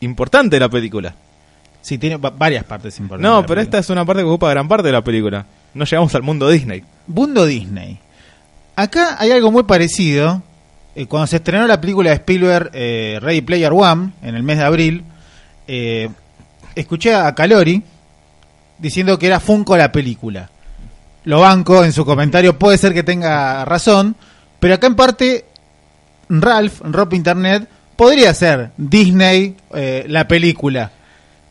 [0.00, 1.14] importante de la película.
[1.80, 3.30] Sí, tiene va- varias partes importantes.
[3.30, 5.46] No, pero esta es una parte que ocupa gran parte de la película.
[5.74, 6.82] No llegamos al mundo Disney.
[7.06, 7.98] Mundo Disney.
[8.76, 10.42] Acá hay algo muy parecido.
[10.94, 14.58] Eh, cuando se estrenó la película de Spielberg, eh, Ready Player One, en el mes
[14.58, 15.04] de abril,
[15.66, 16.08] eh,
[16.74, 17.82] escuché a Calori
[18.78, 20.50] diciendo que era Funko la película.
[21.24, 24.16] Lo banco en su comentario, puede ser que tenga razón,
[24.60, 25.44] pero acá en parte
[26.28, 30.90] Ralph, Rob Internet, podría ser Disney eh, la película.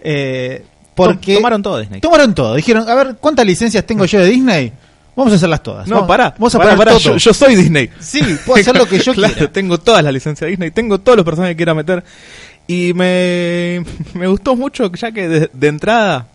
[0.01, 0.63] Eh,
[0.95, 2.01] porque Tomaron todo Disney.
[2.01, 2.55] Tomaron todo.
[2.55, 4.73] Dijeron, a ver, ¿cuántas licencias tengo yo de Disney?
[5.15, 5.87] Vamos a hacerlas todas.
[5.87, 6.35] No, pará.
[6.37, 6.97] Vamos a.
[6.97, 7.89] Yo, yo soy Disney.
[7.99, 9.51] Sí, puedo hacer lo que yo Claro, quiera.
[9.51, 12.03] Tengo todas las licencias de Disney, tengo todos los personajes que quiera meter.
[12.67, 13.83] Y me,
[14.13, 16.27] me gustó mucho, ya que de, de entrada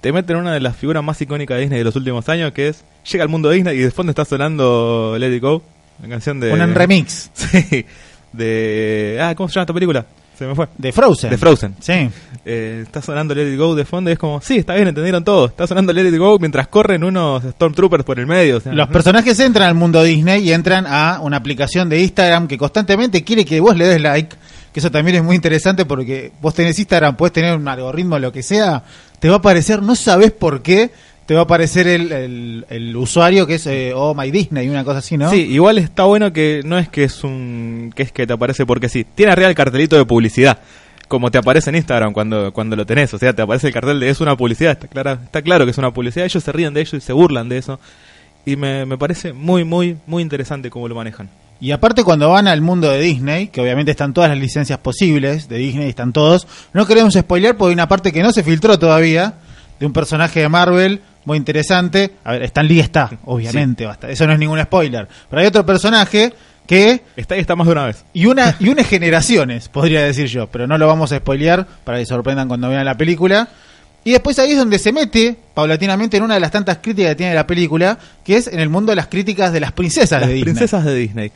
[0.00, 2.68] te meten una de las figuras más icónicas de Disney de los últimos años, que
[2.68, 5.62] es llega al mundo de Disney y de fondo está sonando Let It Go,
[6.02, 6.52] la canción de...
[6.52, 7.86] Un remix Sí,
[8.32, 9.18] de...
[9.20, 10.06] Ah, ¿cómo se llama esta película?
[10.42, 10.66] Se me fue.
[10.76, 11.30] de Frozen.
[11.30, 11.76] De Frozen.
[11.78, 12.10] Sí.
[12.44, 15.22] Eh, está sonando Let It Go de fondo y es como, sí, está bien, entendieron
[15.22, 15.46] todo.
[15.46, 18.56] Está sonando Let It Go mientras corren unos Stormtroopers por el medio.
[18.56, 22.48] o sea, Los personajes entran al mundo Disney y entran a una aplicación de Instagram
[22.48, 24.34] que constantemente quiere que vos le des like.
[24.72, 28.32] Que eso también es muy interesante porque vos tenés Instagram, puedes tener un algoritmo, lo
[28.32, 28.82] que sea,
[29.20, 30.90] te va a aparecer, no sabes por qué,
[31.26, 34.84] te va a aparecer el, el, el usuario que es eh, Oh My Disney, una
[34.84, 35.30] cosa así, ¿no?
[35.30, 38.66] Sí, igual está bueno que no es que es un que es que te aparece
[38.66, 39.04] porque sí.
[39.14, 40.58] Tiene arriba el cartelito de publicidad,
[41.08, 44.00] como te aparece en Instagram cuando cuando lo tenés, o sea, te aparece el cartel
[44.00, 46.74] de es una publicidad, está clara, está claro que es una publicidad, ellos se ríen
[46.74, 47.78] de ello y se burlan de eso.
[48.44, 51.28] Y me, me parece muy muy muy interesante cómo lo manejan.
[51.60, 55.48] Y aparte cuando van al mundo de Disney, que obviamente están todas las licencias posibles
[55.48, 58.80] de Disney, están todos, no queremos spoilear porque hay una parte que no se filtró
[58.80, 59.34] todavía,
[59.78, 62.12] de un personaje de Marvel muy interesante.
[62.24, 64.08] A ver, Stan Lee está, obviamente, basta.
[64.10, 65.08] Eso no es ningún spoiler.
[65.30, 66.32] Pero hay otro personaje
[66.66, 68.04] que Está ahí, está más de una vez.
[68.12, 71.98] y una y unas generaciones, podría decir yo, pero no lo vamos a spoilear para
[71.98, 73.48] que sorprendan cuando vean la película.
[74.04, 77.16] Y después ahí es donde se mete paulatinamente en una de las tantas críticas que
[77.16, 80.28] tiene la película, que es en el mundo de las críticas de las princesas Las
[80.28, 80.42] de Disney.
[80.54, 81.32] princesas de Disney.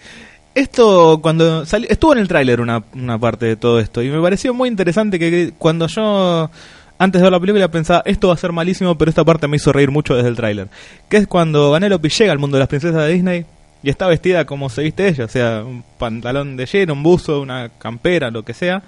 [0.54, 4.20] Esto, cuando salió, estuvo en el tráiler una, una parte de todo esto, y me
[4.20, 6.50] pareció muy interesante que cuando yo,
[6.98, 9.56] antes de ver la película, pensaba, esto va a ser malísimo, pero esta parte me
[9.56, 10.68] hizo reír mucho desde el tráiler.
[11.08, 13.44] Que es cuando Vanellope llega al mundo de las princesas de Disney
[13.82, 17.40] y está vestida como se viste ella, o sea, un pantalón de lleno, un buzo,
[17.40, 18.82] una campera, lo que sea.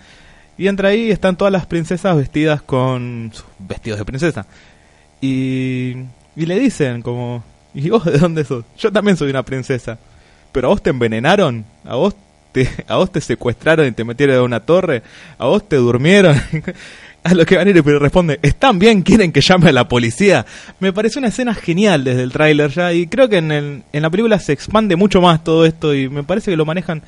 [0.57, 4.47] Y entra ahí y están todas las princesas vestidas con sus vestidos de princesa.
[5.21, 5.94] Y,
[6.35, 7.44] y le dicen como,
[7.75, 8.64] ¿y vos de dónde sos?
[8.77, 9.99] Yo también soy una princesa.
[10.51, 12.16] Pero a vos te envenenaron, a vos
[12.53, 15.03] te, a vos te secuestraron y te metieron en una torre,
[15.38, 16.37] a vos te durmieron.
[17.24, 19.02] a lo que Vanellope responde, ¿están bien?
[19.02, 20.46] ¿Quieren que llame a la policía?
[20.81, 24.02] Me pareció una escena genial desde el tráiler ya y creo que en, el- en
[24.02, 27.02] la película se expande mucho más todo esto y me parece que lo manejan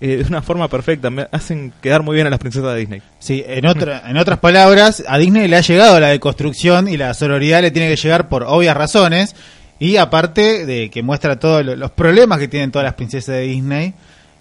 [0.00, 1.10] eh, de una forma perfecta.
[1.10, 3.02] Me hacen quedar muy bien a las princesas de Disney.
[3.18, 7.12] Sí, en, otra, en otras palabras, a Disney le ha llegado la deconstrucción y la
[7.14, 9.34] sororidad le tiene que llegar por obvias razones.
[9.78, 13.42] Y aparte de que muestra todos lo- los problemas que tienen todas las princesas de
[13.42, 13.94] Disney.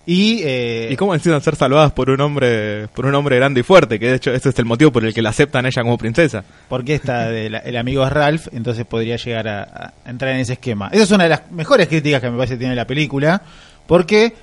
[0.07, 3.63] Y, eh, ¿Y cómo necesitan ser salvadas por un hombre por un hombre grande y
[3.63, 3.97] fuerte?
[3.99, 5.97] Que de hecho ese es el motivo por el que la aceptan a ella como
[5.97, 6.43] princesa.
[6.69, 10.41] porque está de la- el amigo es Ralph, entonces podría llegar a, a entrar en
[10.41, 10.89] ese esquema.
[10.91, 13.41] Esa es una de las mejores críticas que me parece que tiene la película,
[13.87, 14.33] porque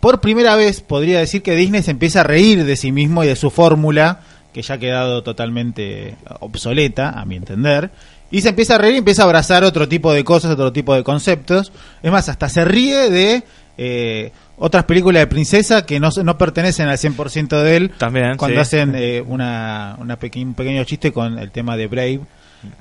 [0.00, 3.28] por primera vez podría decir que Disney se empieza a reír de sí mismo y
[3.28, 4.20] de su fórmula,
[4.52, 7.90] que ya ha quedado totalmente obsoleta, a mi entender.
[8.30, 10.94] Y se empieza a reír y empieza a abrazar otro tipo de cosas, otro tipo
[10.94, 11.72] de conceptos.
[12.02, 13.42] Es más, hasta se ríe de
[13.78, 17.90] eh, otras películas de princesa que no, no pertenecen al 100% de él.
[17.98, 18.60] También, Cuando sí.
[18.60, 22.20] hacen eh, una, una peque- un pequeño chiste con el tema de Brave,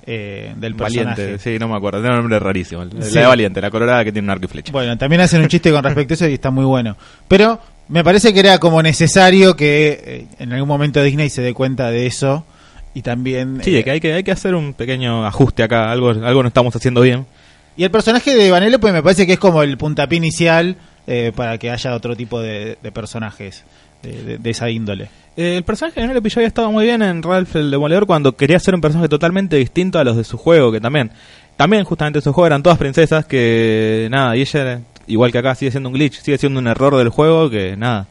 [0.06, 1.22] eh, del personaje.
[1.22, 2.84] Valiente, sí, no me acuerdo, tiene un nombre rarísimo.
[2.86, 3.18] La Sí.
[3.18, 4.72] de Valiente, la colorada que tiene un arco y flecha.
[4.72, 6.96] Bueno, también hacen un chiste con respecto a eso y está muy bueno.
[7.28, 11.54] Pero me parece que era como necesario que eh, en algún momento Disney se dé
[11.54, 12.46] cuenta de eso
[12.94, 13.60] y también...
[13.64, 16.48] Sí, eh, que hay que hay que hacer un pequeño ajuste acá, algo algo no
[16.48, 17.26] estamos haciendo bien.
[17.76, 20.76] Y el personaje de Vanellope me parece que es como el puntapié inicial
[21.08, 23.64] eh, para que haya otro tipo de, de personajes
[24.04, 25.10] de, de- de esa índole.
[25.38, 28.36] Eh, el personaje de Vanellope ya había estado muy bien en Ralph el Demoledor cuando
[28.36, 31.12] quería ser un personaje totalmente distinto a los de su juego, que también,
[31.56, 35.72] también justamente su juego eran todas princesas que nada, y ella igual que acá sigue
[35.72, 38.08] siendo un glitch, sigue siendo un error del juego que nada,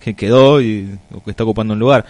[0.00, 2.04] que quedó y que está ocupando un lugar.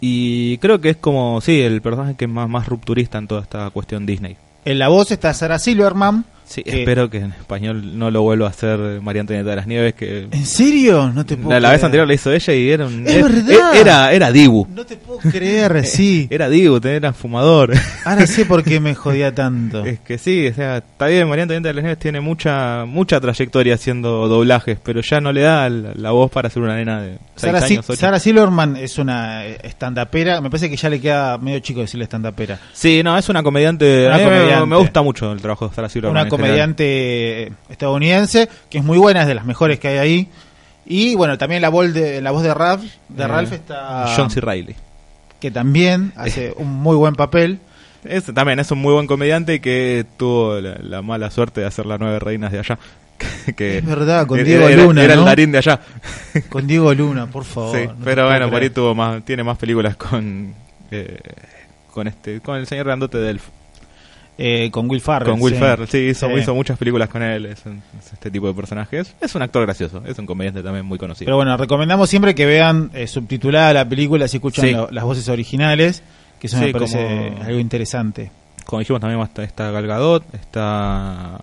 [0.00, 3.42] Y creo que es como, sí, el personaje que es más, más rupturista en toda
[3.42, 4.36] esta cuestión Disney.
[4.64, 6.24] En la voz está Sarah Silverman.
[6.44, 9.66] Sí, que- espero que en español no lo vuelva a hacer María Antonieta de las
[9.66, 11.10] Nieves, que ¿En serio?
[11.14, 13.06] No te puedo la, la vez anterior la hizo ella y era un...
[13.06, 13.76] Es e- verdad.
[13.76, 14.66] Era, era Dibu.
[14.74, 16.26] No te puedo creer, sí.
[16.30, 17.72] Era Dibu, era fumador.
[18.04, 19.84] Ahora sé por qué me jodía tanto.
[19.84, 23.20] Es que sí, o sea, está bien, María Antonieta de las Nieves tiene mucha mucha
[23.20, 27.00] trayectoria haciendo doblajes, pero ya no le da la, la voz para ser una nena
[27.00, 27.98] de 6 Sarah, Si- años, 8.
[28.00, 30.40] Sarah Silverman es una eh, estandapera.
[30.40, 32.58] Me parece que ya le queda medio chico decirle estandapera.
[32.72, 34.06] Sí, no, es una comediante.
[34.06, 34.66] Una me- comediante.
[34.66, 36.20] Me, gusta mucho el trabajo de Sarah Silverman.
[36.22, 36.74] Una general.
[36.74, 40.28] comediante estadounidense que es muy buena, es de las mejores que hay ahí.
[40.84, 44.12] Y bueno, también la voz de, la voz de Ralph, de Eh, Ralph está.
[44.16, 44.40] John C.
[44.40, 44.74] Reilly.
[45.40, 47.60] Que también hace un muy buen papel.
[48.04, 51.86] Es, también es un muy buen comediante que tuvo la, la mala suerte de hacer
[51.86, 52.78] las nueve reinas de allá.
[53.56, 55.20] que Es verdad, con Diego era- Luna, Era ¿no?
[55.20, 55.78] el Darín de allá.
[56.48, 57.76] Con Diego Luna, por favor.
[57.78, 60.52] sí, no te pero bueno, por ahí tuvo más, tiene más películas con
[60.90, 61.18] eh,
[61.92, 63.44] con este, con el señor grandote de Elf,
[64.44, 65.30] Eh, con Will Ferrell.
[65.30, 65.60] con Will sí.
[65.60, 66.34] Ferrell, sí, hizo, Sí.
[66.40, 69.14] hizo muchas películas con él, es, un- es este tipo de personajes.
[69.20, 71.26] Es un actor gracioso, es un comediante también muy conocido.
[71.26, 74.72] Pero bueno, recomendamos siempre que vean eh, subtitulada la película si escuchan Sí.
[74.72, 76.02] lo- las voces originales,
[76.40, 78.32] que eso me parece como- algo interesante.
[78.64, 81.38] Como dijimos también está, Gal Gadot, está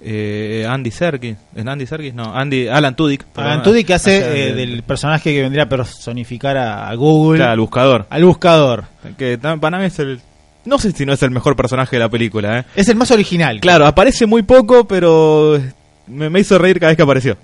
[0.00, 2.14] eh, Andy Serkis, ¿es Andy Serkis?
[2.14, 3.24] No, Andy, Alan Tudyk.
[3.34, 7.38] Alan Tudyk que hace eh, de- del personaje que vendría a personificar a, a Google,
[7.38, 8.06] Claro, el buscador.
[8.10, 8.84] al buscador.
[9.16, 10.20] Que para mí es el...
[10.66, 12.64] No sé si no es el mejor personaje de la película, ¿eh?
[12.74, 13.60] Es el más original.
[13.60, 15.60] Claro, aparece muy poco, pero
[16.06, 17.36] me, me hizo reír cada vez que apareció.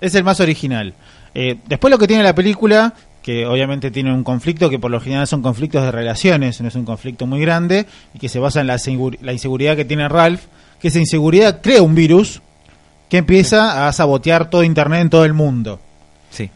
[0.00, 0.94] Es el más original.
[1.34, 5.00] Eh, después lo que tiene la película, que obviamente tiene un conflicto, que por lo
[5.00, 8.60] general son conflictos de relaciones, no es un conflicto muy grande, y que se basa
[8.60, 10.42] en la inseguridad que tiene Ralph,
[10.80, 12.40] que esa inseguridad crea un virus
[13.08, 15.80] que empieza a sabotear todo Internet en todo el mundo.
[16.30, 16.50] Sí.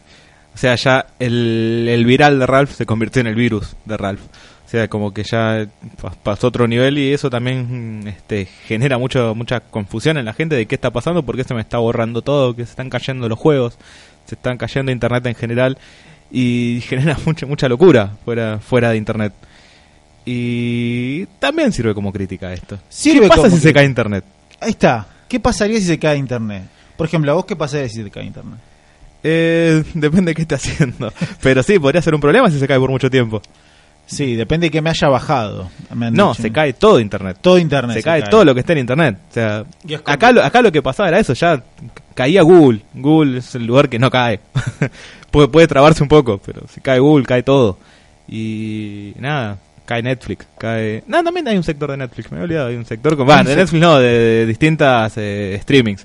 [0.54, 4.20] O sea, ya el, el viral de Ralph se convirtió en el virus de Ralph.
[4.70, 5.66] O sea, como que ya
[6.00, 10.54] pa- pasó otro nivel y eso también este, genera mucho, mucha confusión en la gente
[10.54, 13.36] de qué está pasando, porque se me está borrando todo, que se están cayendo los
[13.36, 13.76] juegos,
[14.26, 15.76] se están cayendo internet en general
[16.30, 19.32] y genera mucha mucha locura fuera fuera de internet.
[20.24, 22.78] Y también sirve como crítica esto.
[22.88, 24.24] Sirve ¿Qué pasa como si se cae internet?
[24.60, 25.06] Ahí está.
[25.28, 26.62] ¿Qué pasaría si se cae internet?
[26.96, 28.60] Por ejemplo, ¿a vos qué pasaría si se cae internet?
[29.24, 31.12] Eh, depende de qué esté haciendo.
[31.42, 33.42] Pero sí, podría ser un problema si se cae por mucho tiempo.
[34.10, 35.70] Sí, depende de que me haya bajado.
[35.94, 36.42] me No, dicho.
[36.42, 37.38] se cae todo internet.
[37.40, 37.96] todo internet.
[37.96, 39.16] se, cae, todo lo que está en internet.
[39.30, 39.64] O sea,
[40.04, 41.62] acá lo, acá lo que pasaba era eso, ya
[42.14, 42.80] caía Google.
[42.94, 44.40] Google es el lugar que no cae.
[45.30, 47.78] puede, puede trabarse un poco, pero si cae Google, cae todo.
[48.26, 51.04] Y nada, cae Netflix, cae...
[51.06, 53.30] No, también hay un sector de Netflix, me he olvidado, hay un sector con...
[53.30, 56.04] Un de Netflix no, de, de distintas eh, streamings.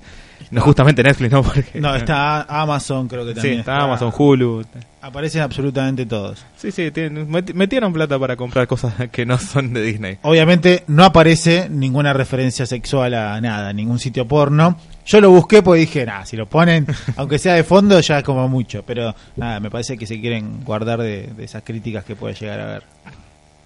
[0.55, 1.79] No justamente Netflix, no, porque...
[1.81, 3.59] No, está Amazon, creo que Sí, también.
[3.59, 4.65] está Amazon, Hulu.
[5.01, 6.43] Aparecen absolutamente todos.
[6.57, 10.17] Sí, sí, tienen- metieron plata para comprar cosas que no son de Disney.
[10.23, 14.77] Obviamente no aparece ninguna referencia sexual a nada, ningún sitio porno.
[15.05, 16.87] Yo lo busqué porque dije, nada, si lo ponen,
[17.17, 18.81] aunque sea de fondo, ya es como mucho.
[18.87, 22.59] Pero nada, me parece que se quieren guardar de, de esas críticas que puede llegar
[22.61, 22.83] a ver.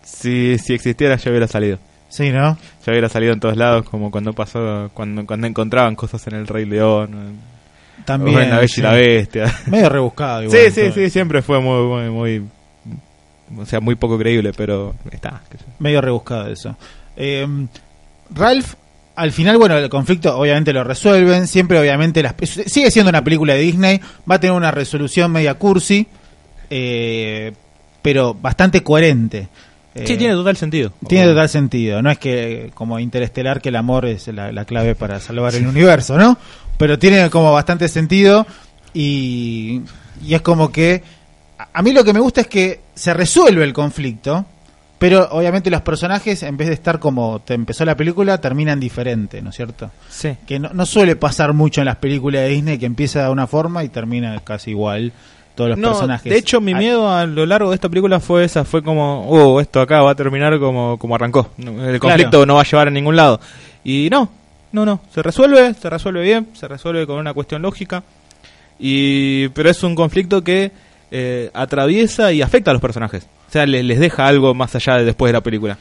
[0.03, 1.77] Si, si existiera ya hubiera salido.
[2.09, 2.57] Sí, ¿no?
[2.85, 6.47] Ya hubiera salido en todos lados, como cuando pasó, cuando, cuando encontraban cosas en el
[6.47, 7.37] Rey León,
[8.03, 8.37] También.
[8.37, 8.79] o en La Bella sí.
[8.81, 9.55] y la Bestia.
[9.67, 10.59] Medio rebuscado igual.
[10.59, 10.93] sí, sí, todo.
[10.93, 12.45] sí, siempre fue muy, muy, muy,
[13.61, 15.41] o sea, muy poco creíble, pero está.
[15.77, 16.75] Medio rebuscado eso.
[17.15, 17.47] Eh,
[18.31, 18.73] Ralph,
[19.15, 21.45] al final, bueno, el conflicto obviamente lo resuelven.
[21.47, 23.99] Siempre, obviamente, las, sigue siendo una película de Disney.
[24.29, 26.07] Va a tener una resolución media cursi,
[26.69, 27.51] eh,
[28.01, 29.49] pero bastante coherente.
[29.95, 30.93] Eh, Sí, tiene total sentido.
[31.07, 32.01] tiene total sentido.
[32.01, 35.65] No es que, como Interestelar, que el amor es la, la clave para salvar el
[35.67, 36.37] universo, ¿no?
[36.77, 38.45] Pero tiene como bastante sentido
[38.93, 39.81] y,
[40.25, 41.01] y es como que.
[41.57, 44.45] A, a mí lo que me gusta es que se resuelve el conflicto,
[44.97, 49.41] pero obviamente los personajes, en vez de estar como te empezó la película, terminan diferente,
[49.41, 49.91] ¿no es cierto?
[50.09, 50.35] Sí.
[50.47, 53.47] Que no, no suele pasar mucho en las películas de Disney que empieza de una
[53.47, 55.11] forma y termina casi igual
[55.59, 56.31] todos los No, personajes.
[56.31, 59.27] de hecho, mi Ah, miedo a lo largo de esta película fue esa, fue como,
[59.29, 61.49] oh, esto acá va a terminar como, como arrancó.
[61.57, 62.45] El conflicto Claro.
[62.45, 63.41] no va a llevar a ningún lado.
[63.83, 64.29] Y no,
[64.71, 68.03] no, no, se resuelve, se resuelve bien, se resuelve con una cuestión lógica.
[68.79, 70.71] Y, pero es un conflicto que
[71.11, 73.27] eh, atraviesa y afecta a los personajes.
[73.47, 75.77] O sea, le- les deja algo más allá de después de la película.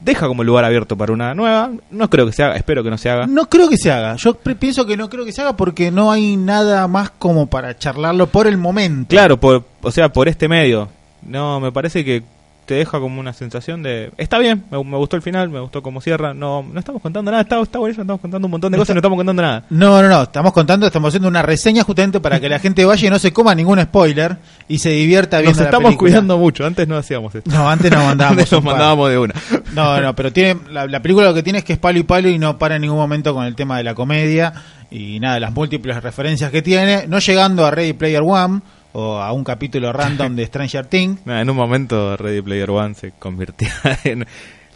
[0.00, 1.70] Deja como lugar abierto para una nueva.
[1.90, 3.26] No creo que se haga, espero que no se haga.
[3.26, 4.16] No creo que se haga.
[4.16, 7.76] Yo pienso que no creo que se haga porque no hay nada más como para
[7.76, 9.10] charlarlo por el momento.
[9.10, 10.88] Claro, por, o sea, por este medio.
[11.22, 12.22] No, me parece que
[12.70, 14.12] te deja como una sensación de...
[14.16, 16.34] Está bien, me, me gustó el final, me gustó cómo cierra.
[16.34, 18.92] No, no estamos contando nada, está, está buenísimo, estamos contando un montón de No cosas
[18.92, 19.64] y no estamos contando nada.
[19.70, 20.22] No, no, no.
[20.22, 23.32] Estamos contando, estamos haciendo una reseña justamente para que la gente vaya y no se
[23.32, 24.36] coma ningún spoiler
[24.68, 26.10] y se divierta viendo Nos la estamos película.
[26.10, 27.50] cuidando mucho, antes no hacíamos esto.
[27.50, 28.38] No, antes nos mandábamos.
[28.38, 29.34] Antes nos mandábamos de una.
[29.74, 32.04] No, no, pero tiene la, la película lo que tiene es que es palo y
[32.04, 34.52] palo y no para en ningún momento con el tema de la comedia
[34.92, 38.60] y nada, las múltiples referencias que tiene, no llegando a Ready Player One
[38.92, 41.20] o a un capítulo random de Stranger Things.
[41.26, 43.68] En un momento Ready Player One se convirtió
[44.04, 44.26] en...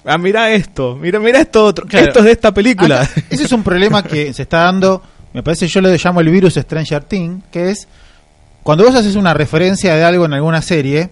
[0.06, 1.86] Ah, mira esto, mira, mira esto otro.
[1.86, 2.06] Claro.
[2.08, 3.02] Esto es de esta película.
[3.02, 6.28] Acá, ese es un problema que se está dando, me parece yo lo llamo el
[6.28, 7.88] virus Stranger Things, que es
[8.62, 11.08] cuando vos haces una referencia de algo en alguna serie,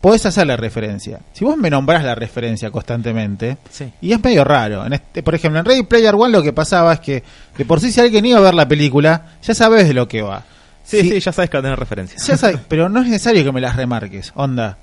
[0.00, 1.20] podés hacer la referencia.
[1.34, 3.92] Si vos me nombrás la referencia constantemente, Sí.
[4.00, 4.84] y es medio raro.
[4.86, 7.22] En este, por ejemplo, en Ready Player One lo que pasaba es que
[7.58, 10.22] de por sí si alguien iba a ver la película, ya sabes de lo que
[10.22, 10.42] va.
[10.84, 12.18] Sí, sí, ya sabes que va a tener referencia.
[12.18, 14.32] ya sabes, pero no es necesario que me las remarques.
[14.34, 14.78] Onda,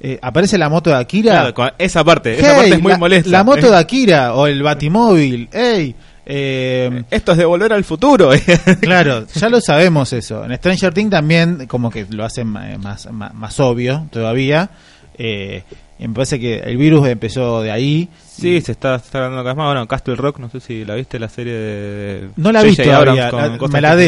[0.00, 1.52] eh, aparece la moto de Akira.
[1.52, 3.30] Claro, esa parte, esa parte es muy la, molesta.
[3.30, 5.48] La moto de Akira o el Batimóvil.
[5.52, 5.94] Ey,
[6.26, 8.30] eh, Esto es de volver al futuro.
[8.80, 10.44] claro, ya lo sabemos eso.
[10.44, 14.70] En Stranger Things también como que lo hacen ma- más, más, más obvio todavía.
[15.18, 15.62] Eh,
[15.98, 18.08] me parece que el virus empezó de ahí.
[18.26, 19.66] Sí, se está, se está cada vez más.
[19.66, 22.28] Bueno, Castle Rock, no sé si la viste, la serie de...
[22.36, 23.98] No la he visto todavía, la- me la King.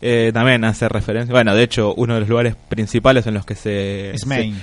[0.00, 1.32] Eh, también hace referencia.
[1.32, 4.10] Bueno, de hecho, uno de los lugares principales en los que se.
[4.10, 4.56] Es Maine.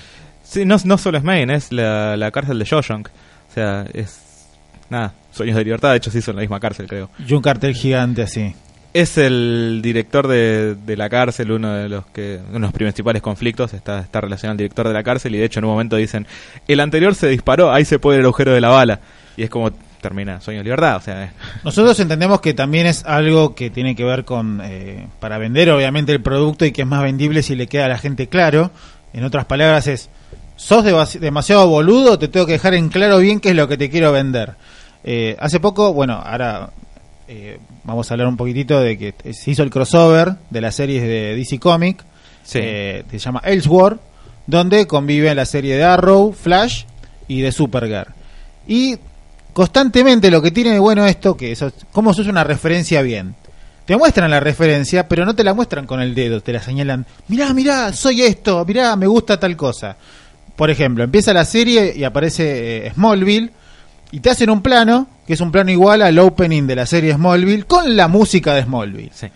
[0.44, 3.08] se- sí, no, no solo es Maine, es la, la cárcel de Shawshank.
[3.10, 4.22] O sea, es.
[4.90, 7.10] Nada, Sueños de Libertad, de hecho, hizo en la misma cárcel, creo.
[7.28, 8.54] Y un cartel gigante así.
[8.94, 13.22] Es el director de, de la cárcel, uno de los que uno de los principales
[13.22, 15.98] conflictos está, está relacionado al director de la cárcel y de hecho en un momento
[15.98, 16.26] dicen,
[16.66, 19.02] el anterior se disparó, ahí se puede el agujero de la bala.
[19.36, 19.72] Y es como
[20.08, 24.04] termina Sueños de Libertad, o sea, Nosotros entendemos que también es algo que tiene que
[24.04, 27.66] ver con, eh, para vender obviamente el producto y que es más vendible si le
[27.66, 28.70] queda a la gente claro.
[29.14, 30.10] En otras palabras es,
[30.58, 30.84] sos
[31.20, 34.12] demasiado boludo, te tengo que dejar en claro bien qué es lo que te quiero
[34.12, 34.54] vender.
[35.04, 36.70] Eh, hace poco, bueno, ahora
[37.28, 41.02] eh, vamos a hablar un poquitito de que se hizo el crossover de las series
[41.02, 42.04] de DC Comic,
[42.44, 42.60] Sí.
[42.62, 44.00] eh, que se llama Elseworld,
[44.46, 46.84] donde conviven la serie de Arrow, Flash
[47.28, 48.14] y de Supergirl.
[48.68, 48.98] Y
[49.56, 53.36] constantemente lo que tiene de bueno esto, que eso, cómo se usa una referencia bien.
[53.86, 57.06] Te muestran la referencia, pero no te la muestran con el dedo, te la señalan,
[57.30, 59.96] mirá, mirá, soy esto, mirá, me gusta tal cosa.
[60.58, 63.50] por ejemplo, empieza la serie y aparece eh, Smallville
[64.12, 67.14] y te hacen un plano, que es un plano igual al opening de la serie
[67.14, 69.12] Smallville, con la música de Smallville.
[69.14, 69.28] Sí.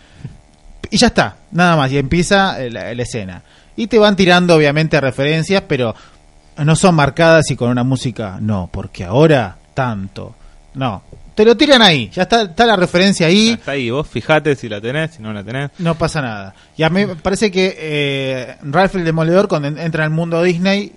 [0.90, 3.42] Y ya está, nada más, y empieza eh, la, la escena.
[3.78, 5.96] Y te van tirando obviamente referencias, pero
[6.58, 10.36] no son marcadas y con una música, no, porque ahora tanto.
[10.76, 11.02] No,
[11.36, 13.50] te lo tiran ahí, ya está, está la referencia ahí.
[13.50, 15.72] Está ahí, vos fijate si la tenés, si no la tenés.
[15.80, 16.54] No pasa nada.
[16.78, 20.44] Y a mí me parece que eh, Ralph el Demoledor, cuando en- entra al mundo
[20.44, 20.92] Disney,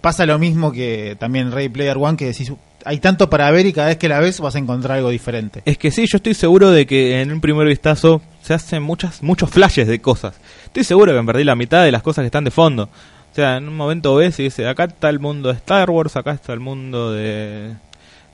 [0.00, 2.52] pasa lo mismo que también Ray Player One, que decís,
[2.84, 5.62] hay tanto para ver y cada vez que la ves vas a encontrar algo diferente.
[5.64, 9.22] Es que sí, yo estoy seguro de que en un primer vistazo se hacen muchas,
[9.22, 10.34] muchos flashes de cosas.
[10.66, 12.84] Estoy seguro que me perdí la mitad de las cosas que están de fondo.
[12.84, 16.16] O sea, en un momento ves y dice, acá está el mundo de Star Wars,
[16.16, 17.74] acá está el mundo de,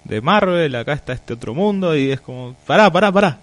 [0.08, 3.38] de Marvel, acá está este otro mundo, y es como, pará, pará, pará.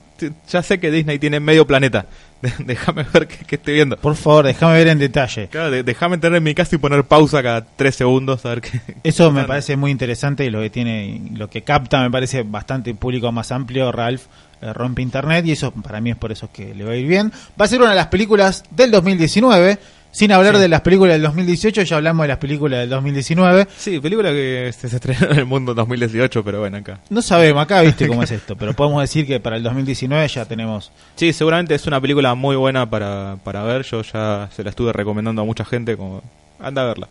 [0.50, 2.06] Ya sé que Disney tiene medio planeta.
[2.60, 3.98] Déjame ver qué, qué estoy viendo.
[3.98, 5.48] Por favor, déjame ver en detalle.
[5.48, 8.82] Claro, déjame tener en mi casa y poner pausa cada tres segundos a ver qué.
[9.04, 12.94] Eso me parece muy interesante y lo que tiene, lo que capta me parece bastante
[12.96, 14.24] público más amplio, Ralph
[14.64, 17.08] eh, rompe internet y eso para mí es por eso que le va a ir
[17.08, 17.32] bien.
[17.60, 19.78] Va a ser una de las películas del 2019,
[20.14, 20.62] sin hablar Sí.
[20.62, 23.68] de las películas del 2018, ya hablamos de las películas del 2019.
[23.76, 27.00] Sí, película que se estrenó en el mundo en 2018, pero bueno, acá.
[27.10, 30.46] No sabemos, acá viste cómo es esto, pero podemos decir que para el 2019 ya
[30.46, 30.92] tenemos...
[31.16, 33.84] Sí, seguramente es una película muy buena para, para ver.
[33.84, 35.98] Yo ya se la estuve recomendando a mucha gente.
[35.98, 36.22] como
[36.62, 37.08] Anda a verla.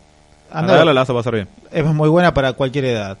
[0.49, 1.47] Anda, Anda- a verla, la vas a pasar bien.
[1.71, 3.17] es muy buena para cualquier edad.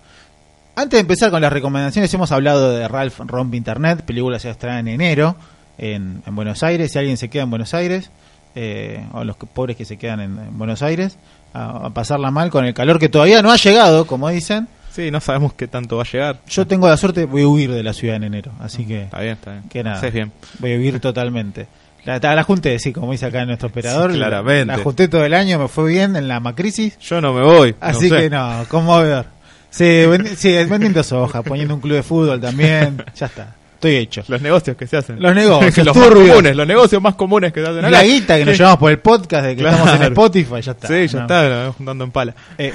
[0.75, 4.79] Antes de empezar con las recomendaciones, hemos hablado de Ralph Rompe Internet, película se estrenada
[4.79, 5.35] en enero
[5.77, 6.91] en, en Buenos Aires.
[6.91, 8.09] Si alguien se queda en Buenos Aires,
[8.55, 11.17] eh, o los pobres que se quedan en, en Buenos Aires,
[11.53, 14.67] a, a pasarla mal con el calor que todavía no ha llegado, como dicen.
[14.91, 16.37] Sí, no sabemos qué tanto va a llegar.
[16.47, 19.21] Yo tengo la suerte, voy a huir de la ciudad en enero, así que, Está
[19.21, 19.63] bien, está bien.
[19.69, 20.31] que nada, bien.
[20.59, 21.65] voy a huir totalmente.
[22.05, 24.11] La, la junté, sí, como dice acá nuestro operador.
[24.11, 24.65] Sí, claramente.
[24.65, 26.99] La junté todo el año, me fue bien en la macrisis.
[26.99, 27.75] Yo no me voy.
[27.79, 28.21] Así no sé.
[28.23, 29.25] que no, conmovedor.
[29.69, 33.03] Sí, vendi- sí, vendiendo soja, poniendo un club de fútbol también.
[33.15, 33.55] Ya está,
[33.87, 34.23] estoy hecho.
[34.27, 35.21] Los negocios que se hacen.
[35.21, 37.89] Los negocios, los más comunes, los negocios más comunes que se hacen acá.
[37.89, 39.77] la guita que nos llevamos por el podcast de que Claro.
[39.77, 40.87] estamos en Spotify, ya está.
[40.87, 41.21] Sí, ya No.
[41.25, 42.35] está, vamos juntando en pala.
[42.57, 42.73] Eh,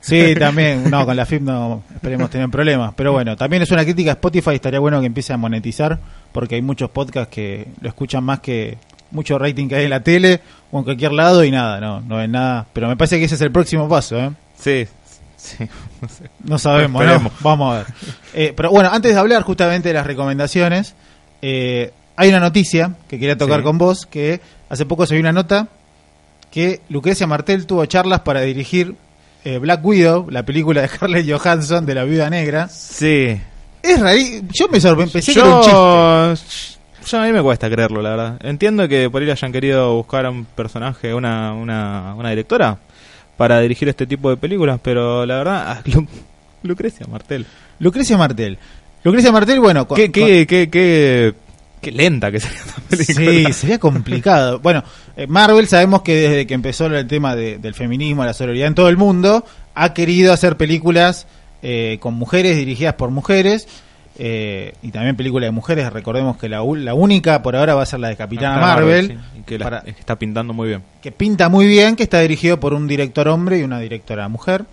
[0.00, 2.92] sí, también, no, con la FIP no esperemos tener problemas.
[2.96, 5.98] Pero bueno, también es una crítica a Spotify, estaría bueno que empiece a monetizar,
[6.32, 8.78] porque hay muchos podcasts que lo escuchan más que
[9.10, 10.40] mucho rating que hay en la tele
[10.72, 12.66] o en cualquier lado y nada, no, no ven nada.
[12.72, 14.30] Pero me parece que ese es el próximo paso, ¿eh?
[14.58, 14.86] Sí,
[15.44, 15.68] sí.
[16.00, 16.30] no sé.
[16.44, 17.02] No sabemos.
[17.40, 17.86] Vamos a ver.
[18.34, 20.94] Eh, pero bueno, antes de hablar justamente de las recomendaciones,
[21.42, 23.64] eh, hay una noticia que quería tocar Sí.
[23.64, 25.68] con vos, que hace poco se vio una nota
[26.50, 28.94] que Lucrecia Martel tuvo charlas para dirigir
[29.44, 32.68] eh, Black Widow, la película de Scarlett Johansson de la Viuda Negra.
[32.68, 33.38] Sí.
[33.82, 35.76] Es rarísimo, yo me sorprendí, pensé que era un chiste.
[35.76, 36.34] Yo,
[37.06, 38.38] yo a mí me cuesta creerlo, la verdad.
[38.42, 42.78] Entiendo que por ahí hayan querido buscar a un personaje, una, una, una directora,
[43.36, 46.06] para dirigir este tipo de películas, pero la verdad, Lu-
[46.62, 47.46] Lucrecia Martel.
[47.78, 48.58] Lucrecia Martel.
[49.02, 51.34] Lucrecia Martel, bueno, con- Qué, qué, qué, qué,
[51.80, 53.30] qué lenta que sería esta película.
[53.30, 54.58] Sí, sería complicado.
[54.62, 54.82] Bueno,
[55.16, 58.74] eh, Marvel sabemos que desde que empezó el tema de- del feminismo, la sororidad en
[58.74, 59.44] todo el mundo,
[59.74, 61.26] ha querido hacer películas
[61.62, 63.66] eh, con mujeres, dirigidas por mujeres,
[64.18, 65.92] eh, y también películas de mujeres.
[65.92, 69.08] Recordemos que la, la única por ahora va a ser la de Capitana Capitana Marvel,
[69.34, 70.82] sí, que, la- para- es que está pintando muy bien.
[71.02, 74.64] que pinta muy bien, que está dirigido por un director hombre y una directora mujer.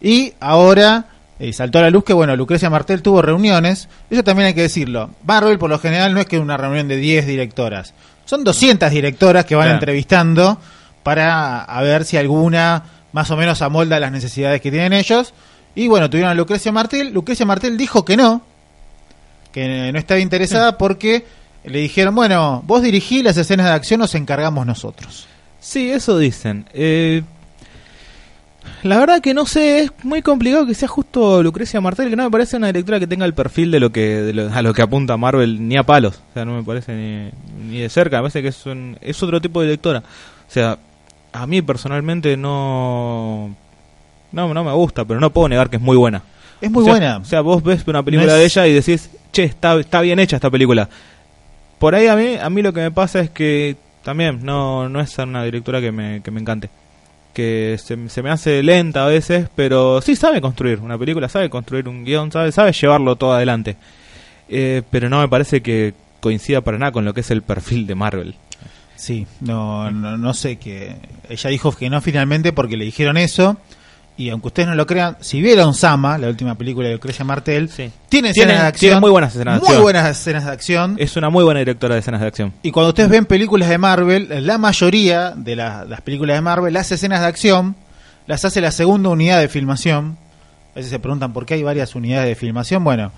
[0.00, 1.06] Y ahora
[1.38, 3.88] eh, saltó a la luz que, bueno, Lucrecia Martel tuvo reuniones.
[4.10, 5.10] Eso también hay que decirlo.
[5.24, 7.92] Marvel, por lo general, no es que una reunión de 10 directoras.
[8.24, 9.74] Son 200 directoras que van Claro.
[9.78, 10.58] entrevistando
[11.02, 15.32] para a ver si alguna más o menos amolda las necesidades que tienen ellos.
[15.74, 17.12] Y bueno, tuvieron a Lucrecia Martel.
[17.12, 18.42] Lucrecia Martel dijo que no,
[19.56, 21.24] que no estaba interesada porque
[21.64, 25.26] le dijeron, bueno, vos dirigí las escenas de acción, nos encargamos nosotros.
[25.60, 26.66] Sí, eso dicen.
[26.74, 27.22] Eh,
[28.82, 32.24] la verdad que no sé, es muy complicado que sea justo Lucrecia Martel, que no
[32.24, 34.74] me parece una directora que tenga el perfil de lo que de lo- a lo
[34.74, 36.16] que apunta Marvel ni a palos.
[36.30, 37.32] O sea, no me parece
[37.64, 40.00] ni, de cerca, me parece que es, un- es otro tipo de directora.
[40.00, 40.78] O sea,
[41.32, 43.54] a mí personalmente no,
[44.32, 46.22] no no me gusta, pero no puedo negar que es muy buena.
[46.60, 47.16] Es muy O sea- buena.
[47.18, 50.00] O sea, vos ves una película No es- de ella y decís, che, está, está
[50.00, 50.88] bien hecha esta película.
[51.78, 55.00] Por ahí a mí, a mí lo que me pasa es que también no, no
[55.00, 56.70] es una directora que me, que me encante.
[57.34, 61.50] Que se, se me hace lenta a veces, pero sí sabe construir una película, sabe
[61.50, 63.76] construir un guion, sabe, sabe llevarlo todo adelante.
[64.48, 67.86] Eh, pero no me parece que coincida para nada con lo que es el perfil
[67.86, 68.34] de Marvel.
[68.94, 70.96] Sí, no, no, no sé que
[71.28, 73.58] ella dijo que no finalmente porque le dijeron eso
[74.18, 77.68] y aunque ustedes no lo crean, si vieron Sama, la última película de Lucrecia Martel,
[77.68, 77.90] Sí.
[78.08, 79.82] tiene escenas de acción, tiene muy buenas escenas de muy acción.
[79.82, 82.52] buenas escenas de acción Es una muy buena directora de escenas de acción.
[82.62, 86.72] y cuando ustedes ven películas de Marvel, la mayoría de la- las películas de Marvel,
[86.72, 87.76] las escenas de acción
[88.26, 90.16] las hace la segunda unidad de filmación.
[90.72, 92.82] A veces se preguntan por qué hay varias unidades de filmación.
[92.84, 93.12] Bueno,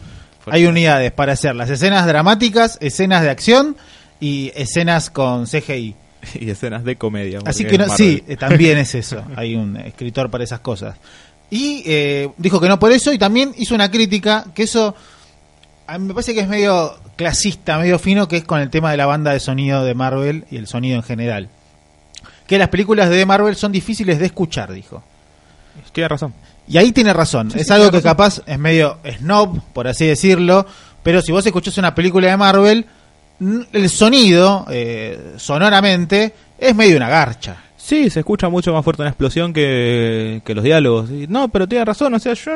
[0.51, 3.77] hay unidades para hacer las escenas dramáticas, escenas de acción
[4.21, 5.95] y escenas con CGI.
[6.35, 7.41] y escenas de comedia.
[7.45, 9.25] Así que no, sí, eh, también es eso.
[9.37, 10.97] Hay un escritor para esas cosas.
[11.51, 14.95] Y eh, dijo que no por eso y también hizo una crítica que eso
[15.89, 18.91] a mí me parece que es medio clasista, medio fino, que es con el tema
[18.91, 21.49] de la banda de sonido de Marvel y el sonido en general.
[22.47, 25.03] Que las películas de Marvel son difíciles de escuchar, dijo.
[25.93, 26.35] Tiene razón.
[26.69, 27.51] Y ahí tiene razón.
[27.51, 28.11] Sí, es sí, algo que razón.
[28.11, 30.67] capaz es medio snob, por así decirlo.
[31.03, 32.85] Pero si vos escuchás una película de Marvel,
[33.41, 37.57] el sonido, eh, sonoramente, es medio una garcha.
[37.77, 41.11] Sí, se escucha mucho más fuerte una explosión que, que los diálogos.
[41.11, 42.53] Y, no, pero tiene razón, o sea, yo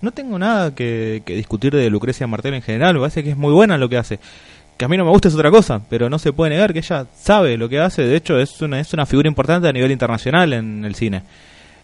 [0.00, 3.36] no tengo nada que, que discutir de Lucrecia Martel en general, me parece que es
[3.36, 4.18] muy buena lo que hace.
[4.76, 6.80] Que a mí no me gusta es otra cosa, pero no se puede negar que
[6.80, 9.90] ella sabe lo que hace, de hecho es una, es una figura importante a nivel
[9.90, 11.22] internacional en el cine.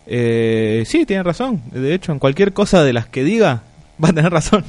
[0.07, 3.63] Eh, sí, tiene razón, de hecho en cualquier cosa de las que diga
[4.05, 4.65] va a tener razón.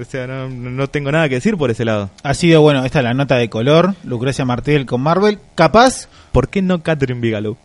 [0.00, 2.10] O sea, no, no tengo nada que decir por ese lado.
[2.22, 5.38] Ha sido, bueno, esta es la nota de color, Lucrecia Martel con Marvel.
[5.54, 7.56] Capaz, ¿Por qué no Catherine Bigelow?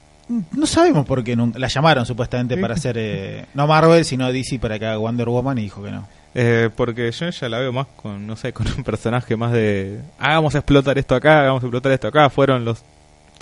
[0.53, 4.59] no sabemos por qué nunca- la llamaron supuestamente para hacer, eh, no Marvel, sino DC
[4.59, 6.07] para que haga Wonder Woman y dijo que no.
[6.33, 9.99] Eh, porque yo ya la veo más con, no sé, con un personaje más de
[10.17, 12.29] hagamos explotar esto acá, hagamos explotar esto acá.
[12.29, 12.81] Fueron los,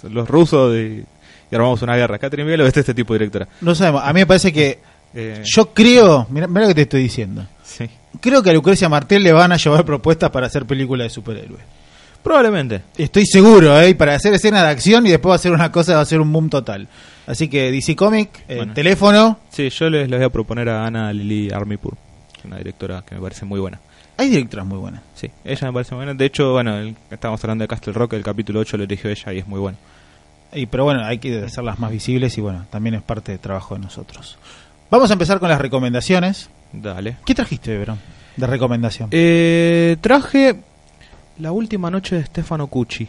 [0.09, 1.03] los rusos y,
[1.51, 2.17] y armamos una guerra.
[2.17, 3.47] Catherine Bigelow es este tipo de directora.
[3.61, 4.80] No sabemos, a mí me parece que,
[5.13, 7.45] Eh, yo creo, mira, mira lo que te estoy diciendo.
[7.70, 7.89] Sí.
[8.22, 11.61] Creo que a Lucrecia Martel le van a llevar propuestas para hacer películas de superhéroes.
[12.24, 12.82] Probablemente.
[12.97, 13.95] Estoy seguro, ¿eh?
[13.95, 16.20] Para hacer escenas de acción y después va a hacer una cosa, va a ser
[16.20, 16.88] un boom total.
[17.28, 18.74] Así que DC Comic, eh, Bueno.
[18.74, 19.39] teléfono.
[19.51, 21.93] Sí, yo les, les voy a proponer a Ana Lili Armipur,
[22.43, 23.80] una directora que me parece muy buena.
[24.17, 25.01] Hay directoras muy buenas.
[25.15, 26.17] Sí, ella me parece muy buena.
[26.17, 29.32] De hecho, bueno, el- estábamos hablando de Castle Rock, el capítulo 8 lo dirigió ella
[29.32, 29.78] y es muy bueno.
[30.51, 33.76] Y, pero bueno, hay que hacerlas más visibles y bueno, también es parte del trabajo
[33.76, 34.38] de nosotros.
[34.89, 36.49] Vamos a empezar con las recomendaciones.
[36.72, 37.17] Dale.
[37.26, 37.99] ¿Qué trajiste, Verón?
[38.36, 39.09] De recomendación.
[39.11, 40.55] Eh, traje
[41.39, 43.07] La última noche de Stefano Cucci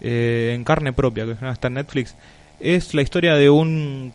[0.00, 2.14] eh, en carne propia, que está en Netflix.
[2.58, 4.12] Es la historia de un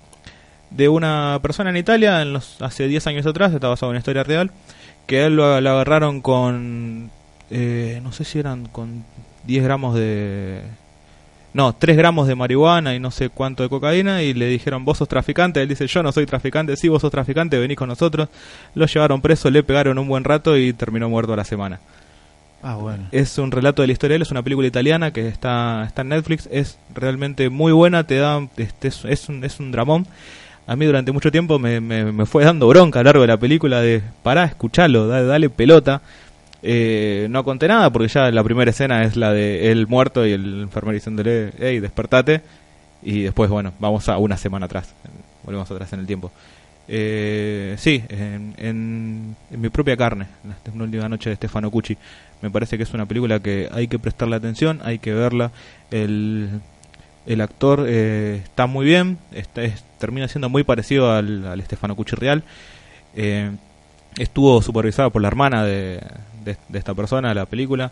[0.70, 4.00] de una persona en Italia en los, hace 10 años atrás, está basado en una
[4.00, 4.52] historia real,
[5.06, 7.12] que a él lo, lo agarraron con,
[7.50, 9.06] eh, no sé si eran con
[9.46, 10.62] 10 gramos de...
[11.56, 14.98] No, 3 gramos de marihuana y no sé cuánto de cocaína y le dijeron, vos
[14.98, 18.28] sos traficante, él dice, yo no soy traficante, sí, vos sos traficante, venís con nosotros.
[18.74, 21.80] Lo llevaron preso, le pegaron un buen rato y terminó muerto a la semana.
[22.62, 23.06] Ah, bueno.
[23.14, 26.50] Es un relato de la historia es una película italiana que está, está en Netflix,
[26.52, 30.06] es realmente muy buena, te da, este, es, es un, es un dramón.
[30.68, 33.28] A mí durante mucho tiempo me, me, me fue dando bronca a lo largo de
[33.28, 36.02] la película de, pará, escuchalo, dale, dale pelota.
[36.68, 40.32] Eh, no conté nada porque ya la primera escena es la de él muerto y
[40.32, 42.42] el enfermero diciéndole, hey, despertate.
[43.04, 44.92] Y después, bueno, vamos a una semana atrás,
[45.44, 46.32] volvemos atrás en el tiempo.
[46.88, 50.26] Eh, sí, en, en, mi propia carne,
[50.76, 51.98] la última noche de Stefano Cucci.
[52.42, 55.52] Me parece que es una película que hay que prestarle atención, hay que verla.
[55.92, 56.50] El,
[57.28, 61.96] el actor eh, está muy bien, está, es- termina siendo muy parecido al, al Stefano
[61.96, 62.44] Cucci real.
[63.16, 63.52] Eh,
[64.18, 66.00] estuvo supervisado por la hermana de,
[66.46, 67.92] de- de esta persona, la película.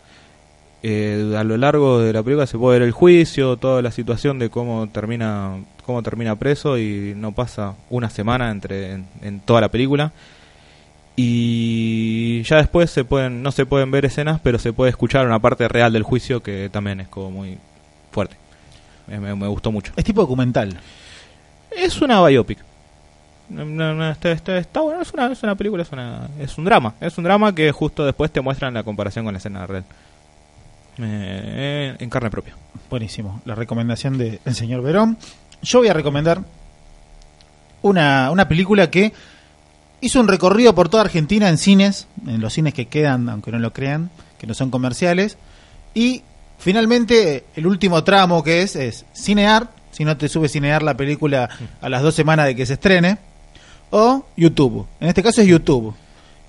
[0.86, 4.38] Eh, a lo largo de la película se puede ver el juicio, toda la situación
[4.40, 9.60] de cómo termina cómo termina preso y no pasa una semana entre en, en toda
[9.62, 10.14] la película
[11.16, 15.40] y ya después se pueden no se pueden ver escenas pero se puede escuchar una
[15.40, 17.58] parte real del juicio que también es como muy
[18.12, 18.36] fuerte
[19.08, 20.78] me, me- me gustó mucho Es tipo documental.
[21.76, 22.60] es una biopic
[23.50, 26.64] No, no, está, está- está bueno es una, es una película es una es un
[26.66, 29.84] drama es un drama que justo después te muestran la comparación con la escena real
[31.00, 32.56] Eh, en carne propia
[32.90, 33.42] Buenísimo.
[33.46, 35.18] La recomendación del señor Verón.
[35.64, 36.42] Yo voy a recomendar
[37.82, 39.12] una, una película que
[40.02, 43.60] hizo un recorrido por toda Argentina en cines, en los cines que quedan, aunque no
[43.60, 45.38] lo crean, que no son comerciales.
[45.94, 46.22] Y
[46.60, 51.50] finalmente el último tramo que es, es Cinear, si no te sube Cinear la película
[51.82, 53.18] a las dos semanas de que se estrene,
[53.96, 54.88] o YouTube.
[55.00, 55.94] En este caso es YouTube.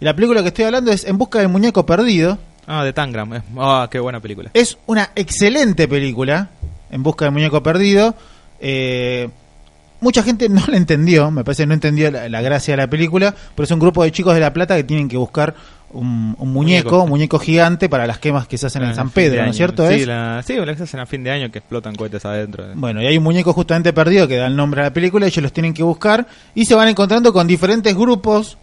[0.01, 2.39] Y la película que estoy hablando es En busca del muñeco perdido.
[2.67, 6.49] ah de Tangram ah qué buena película Es una excelente película,
[6.91, 8.15] En busca del muñeco perdido.
[8.61, 9.29] Eh,
[10.01, 12.89] mucha gente no la entendió, me parece que no entendió la, la gracia de la
[12.89, 15.55] película, pero es un grupo de chicos de La Plata que tienen que buscar
[15.95, 17.03] un, un muñeco, Muñeco.
[17.05, 19.57] un muñeco gigante para las quemas que se hacen en Ah, San Pedro, ¿no es
[19.57, 19.89] cierto?
[19.89, 20.07] Sí, es?
[20.07, 22.65] la, sí, la que se hacen a fin de año que explotan cohetes adentro.
[22.75, 25.43] Bueno, y hay un muñeco justamente perdido que da el nombre a la película, ellos
[25.43, 28.59] los tienen que buscar y se van encontrando con diferentes grupos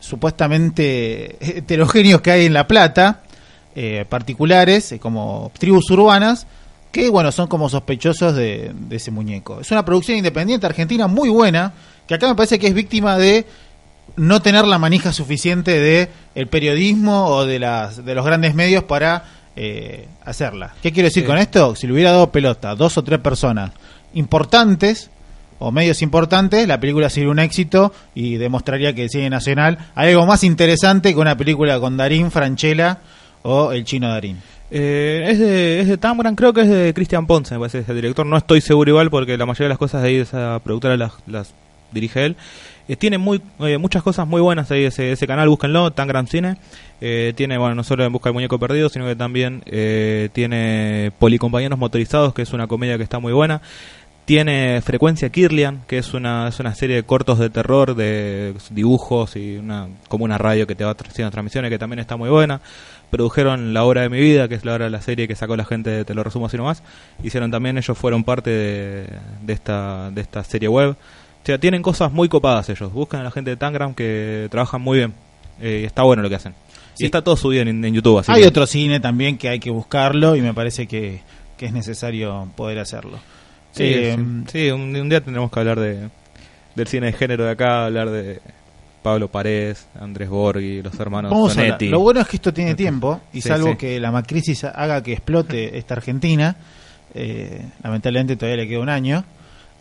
[0.00, 3.22] supuestamente heterogéneos que hay en La Plata,
[3.74, 6.46] eh, particulares, eh, como tribus urbanas,
[6.92, 9.60] que bueno, son como sospechosos de, de ese muñeco.
[9.60, 11.72] Es una producción independiente argentina muy buena,
[12.06, 13.44] que acá me parece que es víctima de
[14.18, 18.84] no tener la manija suficiente de el periodismo o de las de los grandes medios
[18.84, 19.24] para
[19.56, 20.74] eh, hacerla.
[20.82, 21.26] ¿Qué quiero decir Sí.
[21.26, 21.74] con esto?
[21.74, 23.70] Si le hubiera dado pelota a dos o tres personas
[24.14, 25.10] importantes
[25.58, 30.10] o medios importantes, la película sería un éxito y demostraría que el cine nacional hay
[30.10, 32.98] algo más interesante que una película con Darín, Franchella
[33.42, 34.38] o el chino Darín.
[34.70, 37.88] Eh, es de, es de Tamran, creo que es de Cristian Ponce, me parece, es
[37.88, 38.26] el director.
[38.26, 40.96] No estoy seguro igual porque la mayoría de las cosas de ahí de esa productora
[40.96, 41.54] las, las
[41.90, 42.36] dirige él.
[42.88, 46.56] Eh, tiene muy, eh, muchas cosas muy buenas ahí ese, ese canal, búsquenlo, Tangram Cine.
[47.00, 51.12] Eh, tiene, bueno, no solo en Busca del Muñeco Perdido, sino que también eh, tiene
[51.18, 53.60] Policompañeros Motorizados, que es una comedia que está muy buena.
[54.24, 59.36] Tiene Frecuencia Kirlian, que es una, es una serie de cortos de terror, de dibujos
[59.36, 62.60] y una, como una radio que te va haciendo transmisiones, que también está muy buena.
[63.10, 65.56] Produjeron La Hora de mi Vida, que es la hora de la serie que sacó
[65.56, 66.82] la gente de Te lo resumo así nomás.
[67.22, 69.06] Hicieron también, ellos fueron parte de,
[69.42, 70.94] de esta, de esta serie web.
[71.42, 72.92] O sea, tienen cosas muy copadas ellos.
[72.92, 75.14] Buscan a la gente de Tangram que trabajan muy bien.
[75.60, 76.52] Eh, está bueno lo que hacen.
[76.94, 77.04] Sí.
[77.04, 78.18] Y está todo subido en, en YouTube.
[78.18, 81.20] Así Hay que- otro cine también que hay que buscarlo y me parece que,
[81.56, 83.18] que es necesario poder hacerlo.
[83.72, 84.16] Sí, Eh,
[84.46, 86.08] sí, sí, un, un día tendremos que hablar de,
[86.74, 88.40] del cine de género de acá, hablar de
[89.02, 91.78] Pablo Paredes, Andrés Borghi, los hermanos Vamos a.
[91.80, 95.78] Lo bueno es que esto tiene tiempo y salvo que la macrisis haga que explote
[95.78, 96.56] esta Argentina,
[97.14, 99.24] eh, lamentablemente todavía le queda un año,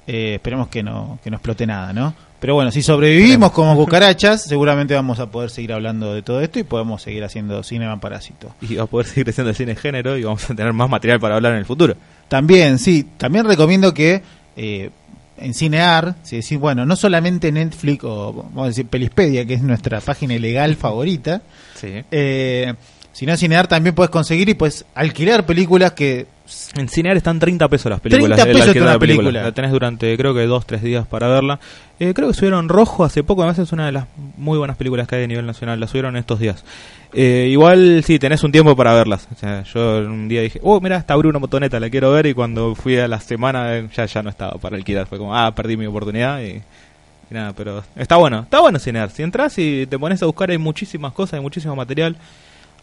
[0.07, 2.13] eh, esperemos que no, que no explote nada, ¿no?
[2.39, 6.59] Pero bueno, si sobrevivimos como cucarachas, seguramente vamos a poder seguir hablando de todo esto
[6.59, 8.53] y podemos seguir haciendo cinema parásito.
[8.61, 10.87] Y va a poder seguir haciendo el cine de género y vamos a tener más
[10.89, 11.95] material para hablar en el futuro.
[12.27, 14.21] También, sí, también recomiendo que
[14.55, 14.91] eh,
[15.39, 19.61] en Cinear, si decís, bueno, no solamente Netflix o vamos a decir Pelispedia, que es
[19.63, 21.41] nuestra página ilegal favorita,
[21.75, 22.03] Sí.
[22.11, 22.73] eh,
[23.17, 26.27] sino en Cinear también puedes conseguir y puedes alquilar películas que
[26.75, 28.37] En Cinear están 30 pesos las películas.
[28.37, 29.41] 30 el pesos una película.
[29.41, 31.59] La tenés durante, creo que dos, tres días para verla.
[31.99, 34.05] Eh, creo que subieron Rojo hace poco, además es una de las
[34.37, 35.79] muy buenas películas que hay a nivel nacional.
[35.79, 36.63] La subieron estos días.
[37.11, 39.27] Eh, igual, sí, tenés un tiempo para verlas.
[39.33, 42.27] O sea, yo un día dije, oh, mira, está Bruno Motoneta, la quiero ver.
[42.27, 45.07] Y cuando fui a la semana, eh, ya, ya no estaba para alquilar.
[45.07, 46.49] Fue como, ah, perdí mi oportunidad y.
[46.51, 49.09] y nada, pero está bueno, está bueno Cinear.
[49.09, 52.15] Si entras y te pones a buscar, hay muchísimas cosas, hay muchísimo material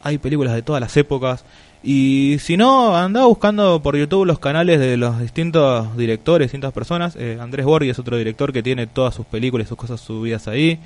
[0.04, 1.44] hay películas de todas las épocas.
[1.82, 7.16] Y si no, anda buscando por YouTube los canales de los distintos directores, distintas personas.
[7.16, 10.48] Eh, Andrés Borghi es otro director que tiene todas sus películas y sus cosas subidas
[10.48, 10.78] ahí.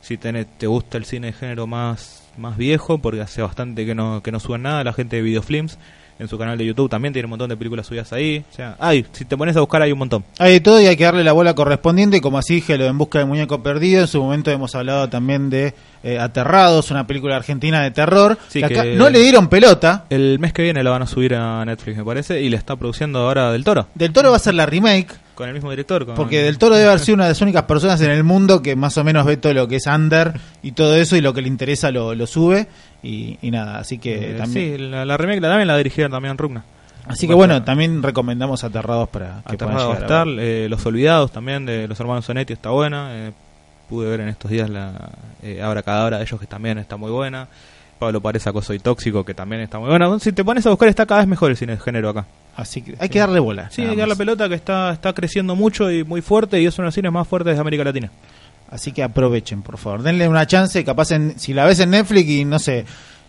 [0.00, 3.94] Si tenés- te gusta el cine de género más, más viejo, porque hace bastante que
[3.94, 5.78] no, que no suben nada, la gente de Videofilms
[6.20, 8.44] en su canal de YouTube también tiene un montón de películas subidas ahí.
[8.52, 10.22] O sea, hay, si te pones a buscar hay un montón.
[10.38, 12.18] hay de todo y hay que darle la bola correspondiente.
[12.18, 14.02] Y como así dije, lo de En Busca del Muñeco Perdido.
[14.02, 18.38] En su momento hemos hablado también de eh, Aterrados, una película argentina de terror.
[18.48, 20.04] Sí, que acá que- no le dieron pelota.
[20.10, 22.76] El mes que viene la van a subir a Netflix, me parece, y le está
[22.76, 25.08] produciendo ahora Del Toro, Del Toro va a ser la remake.
[25.34, 26.04] con el mismo director.
[26.04, 28.60] con- Porque Del Toro debe haber sido una de las únicas personas en el mundo
[28.60, 31.32] que más o menos ve todo lo que es under y todo eso y lo
[31.32, 32.66] que le interesa lo, lo sube
[33.02, 36.12] y, y nada, así que Eh, también Sí, la, la remake la- también la dirigieron
[36.12, 36.64] también Rugna.
[37.06, 40.28] así que bueno, también recomendamos Aterrados para que puedan Aterrado va a llegar a estar.
[40.38, 43.08] eh, Los Olvidados también de los hermanos Sonetti está buena.
[43.12, 43.32] eh,
[43.88, 44.92] pude ver en estos días la
[45.42, 47.48] eh, Abra Cadabra de ellos que también está muy buena.
[47.98, 50.18] Pablo Párez Acoso y Tóxico que también está muy buena.
[50.20, 52.24] Si te pones a buscar está cada vez mejor el cine de género acá.
[52.56, 53.68] Así que hay que darle bola.
[53.70, 56.66] Sí, hay que dar la pelota que está, está creciendo mucho y muy fuerte y
[56.66, 58.10] es uno de los cines más fuertes de América Latina.
[58.70, 60.02] Así que aprovechen, por favor.
[60.02, 62.84] Denle una chance, capaz en, si la ves en Netflix y no sé,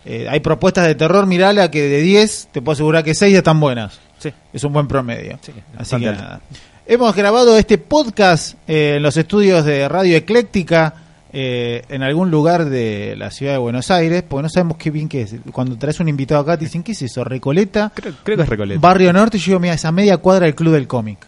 [0.05, 3.59] eh, hay propuestas de terror, mirala que de 10 te puedo asegurar que 6 están
[3.59, 3.99] buenas.
[4.19, 4.31] Sí.
[4.53, 5.39] Es un buen promedio.
[5.41, 6.41] Sí, Así que nada.
[6.85, 10.93] Hemos grabado este podcast eh, en los estudios de Radio Ecléctica
[11.33, 15.07] eh, en algún lugar de la ciudad de Buenos Aires, porque no sabemos qué bien
[15.07, 15.35] que es.
[15.51, 17.23] Cuando traes un invitado acá te dicen, ¿qué es eso?
[17.23, 17.91] ¿Recoleta?
[17.95, 18.79] Creo, creo que es Recoleta.
[18.81, 21.19] Barrio Norte, y yo digo, mira, esa media cuadra del Club del Cómic.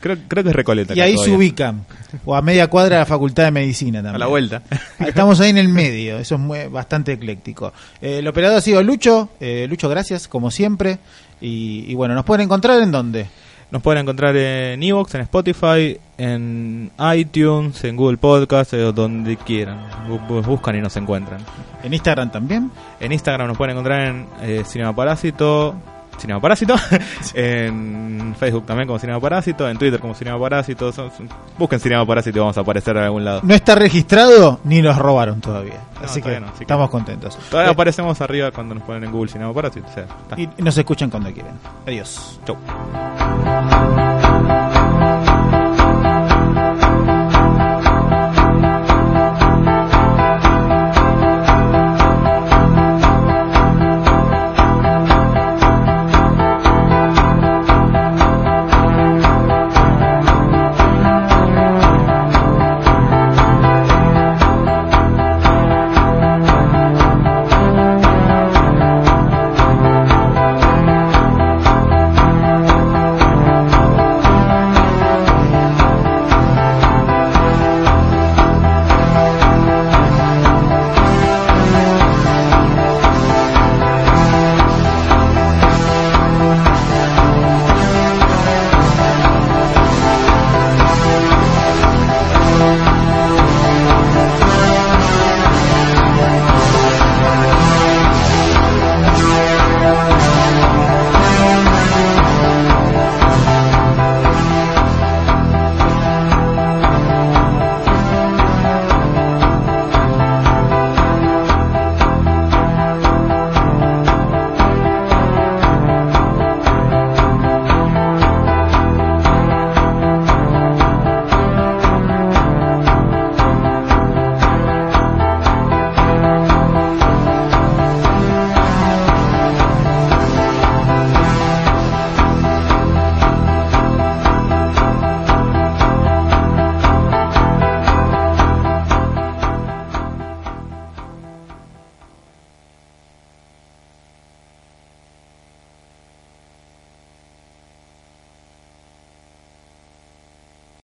[0.00, 0.94] Creo, creo que es Recoleta.
[0.94, 1.84] Y ahí se ubican.
[2.24, 4.16] O a media cuadra de la Facultad de Medicina también.
[4.16, 4.62] A la vuelta.
[4.98, 7.72] Estamos ahí en el medio, eso es muy- bastante ecléctico.
[8.00, 9.30] Eh, el operador ha sido Lucho.
[9.40, 10.98] Eh, Lucho, gracias, como siempre.
[11.40, 13.26] Y, y bueno, ¿nos pueden encontrar en dónde?
[13.70, 19.78] Nos pueden encontrar en Evox, en Spotify, en iTunes, en Google Podcast, eh, donde quieran.
[20.08, 21.40] Bu- bu- Buscan y nos encuentran.
[21.82, 22.70] En Instagram también.
[23.00, 25.74] En Instagram nos pueden encontrar en eh, Cinema Parásito.
[26.18, 26.74] Cinema Parásito.
[27.34, 29.68] en Facebook también como Cinema Parásito.
[29.68, 30.92] En Twitter como Cinema Parásito.
[30.92, 31.10] Son-
[31.58, 33.40] busquen Cinema Parásito y vamos a aparecer en algún lado.
[33.42, 35.80] No está registrado ni los robaron todavía.
[36.02, 37.38] Así que todavía no, así que- estamos contentos.
[37.50, 39.86] Todavía Eh, aparecemos arriba cuando nos ponen en Google Cinema Parásito.
[39.88, 40.40] O sea, está.
[40.40, 41.54] y nos escuchan cuando quieran.
[41.86, 42.40] Adiós.
[42.46, 42.56] Chau.